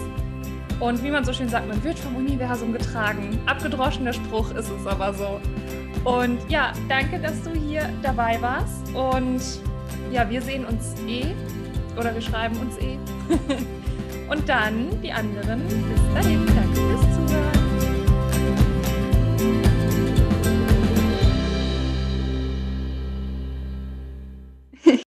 [0.81, 3.41] Und wie man so schön sagt, man wird vom Universum getragen.
[3.47, 5.41] Abgedroschener Spruch ist es aber so.
[6.05, 8.95] Und ja, danke, dass du hier dabei warst.
[8.95, 9.41] Und
[10.13, 11.35] ja, wir sehen uns eh
[11.99, 12.99] oder wir schreiben uns eh.
[14.29, 15.63] Und dann die anderen.
[15.67, 17.66] Bis dahin, danke fürs Zuhören.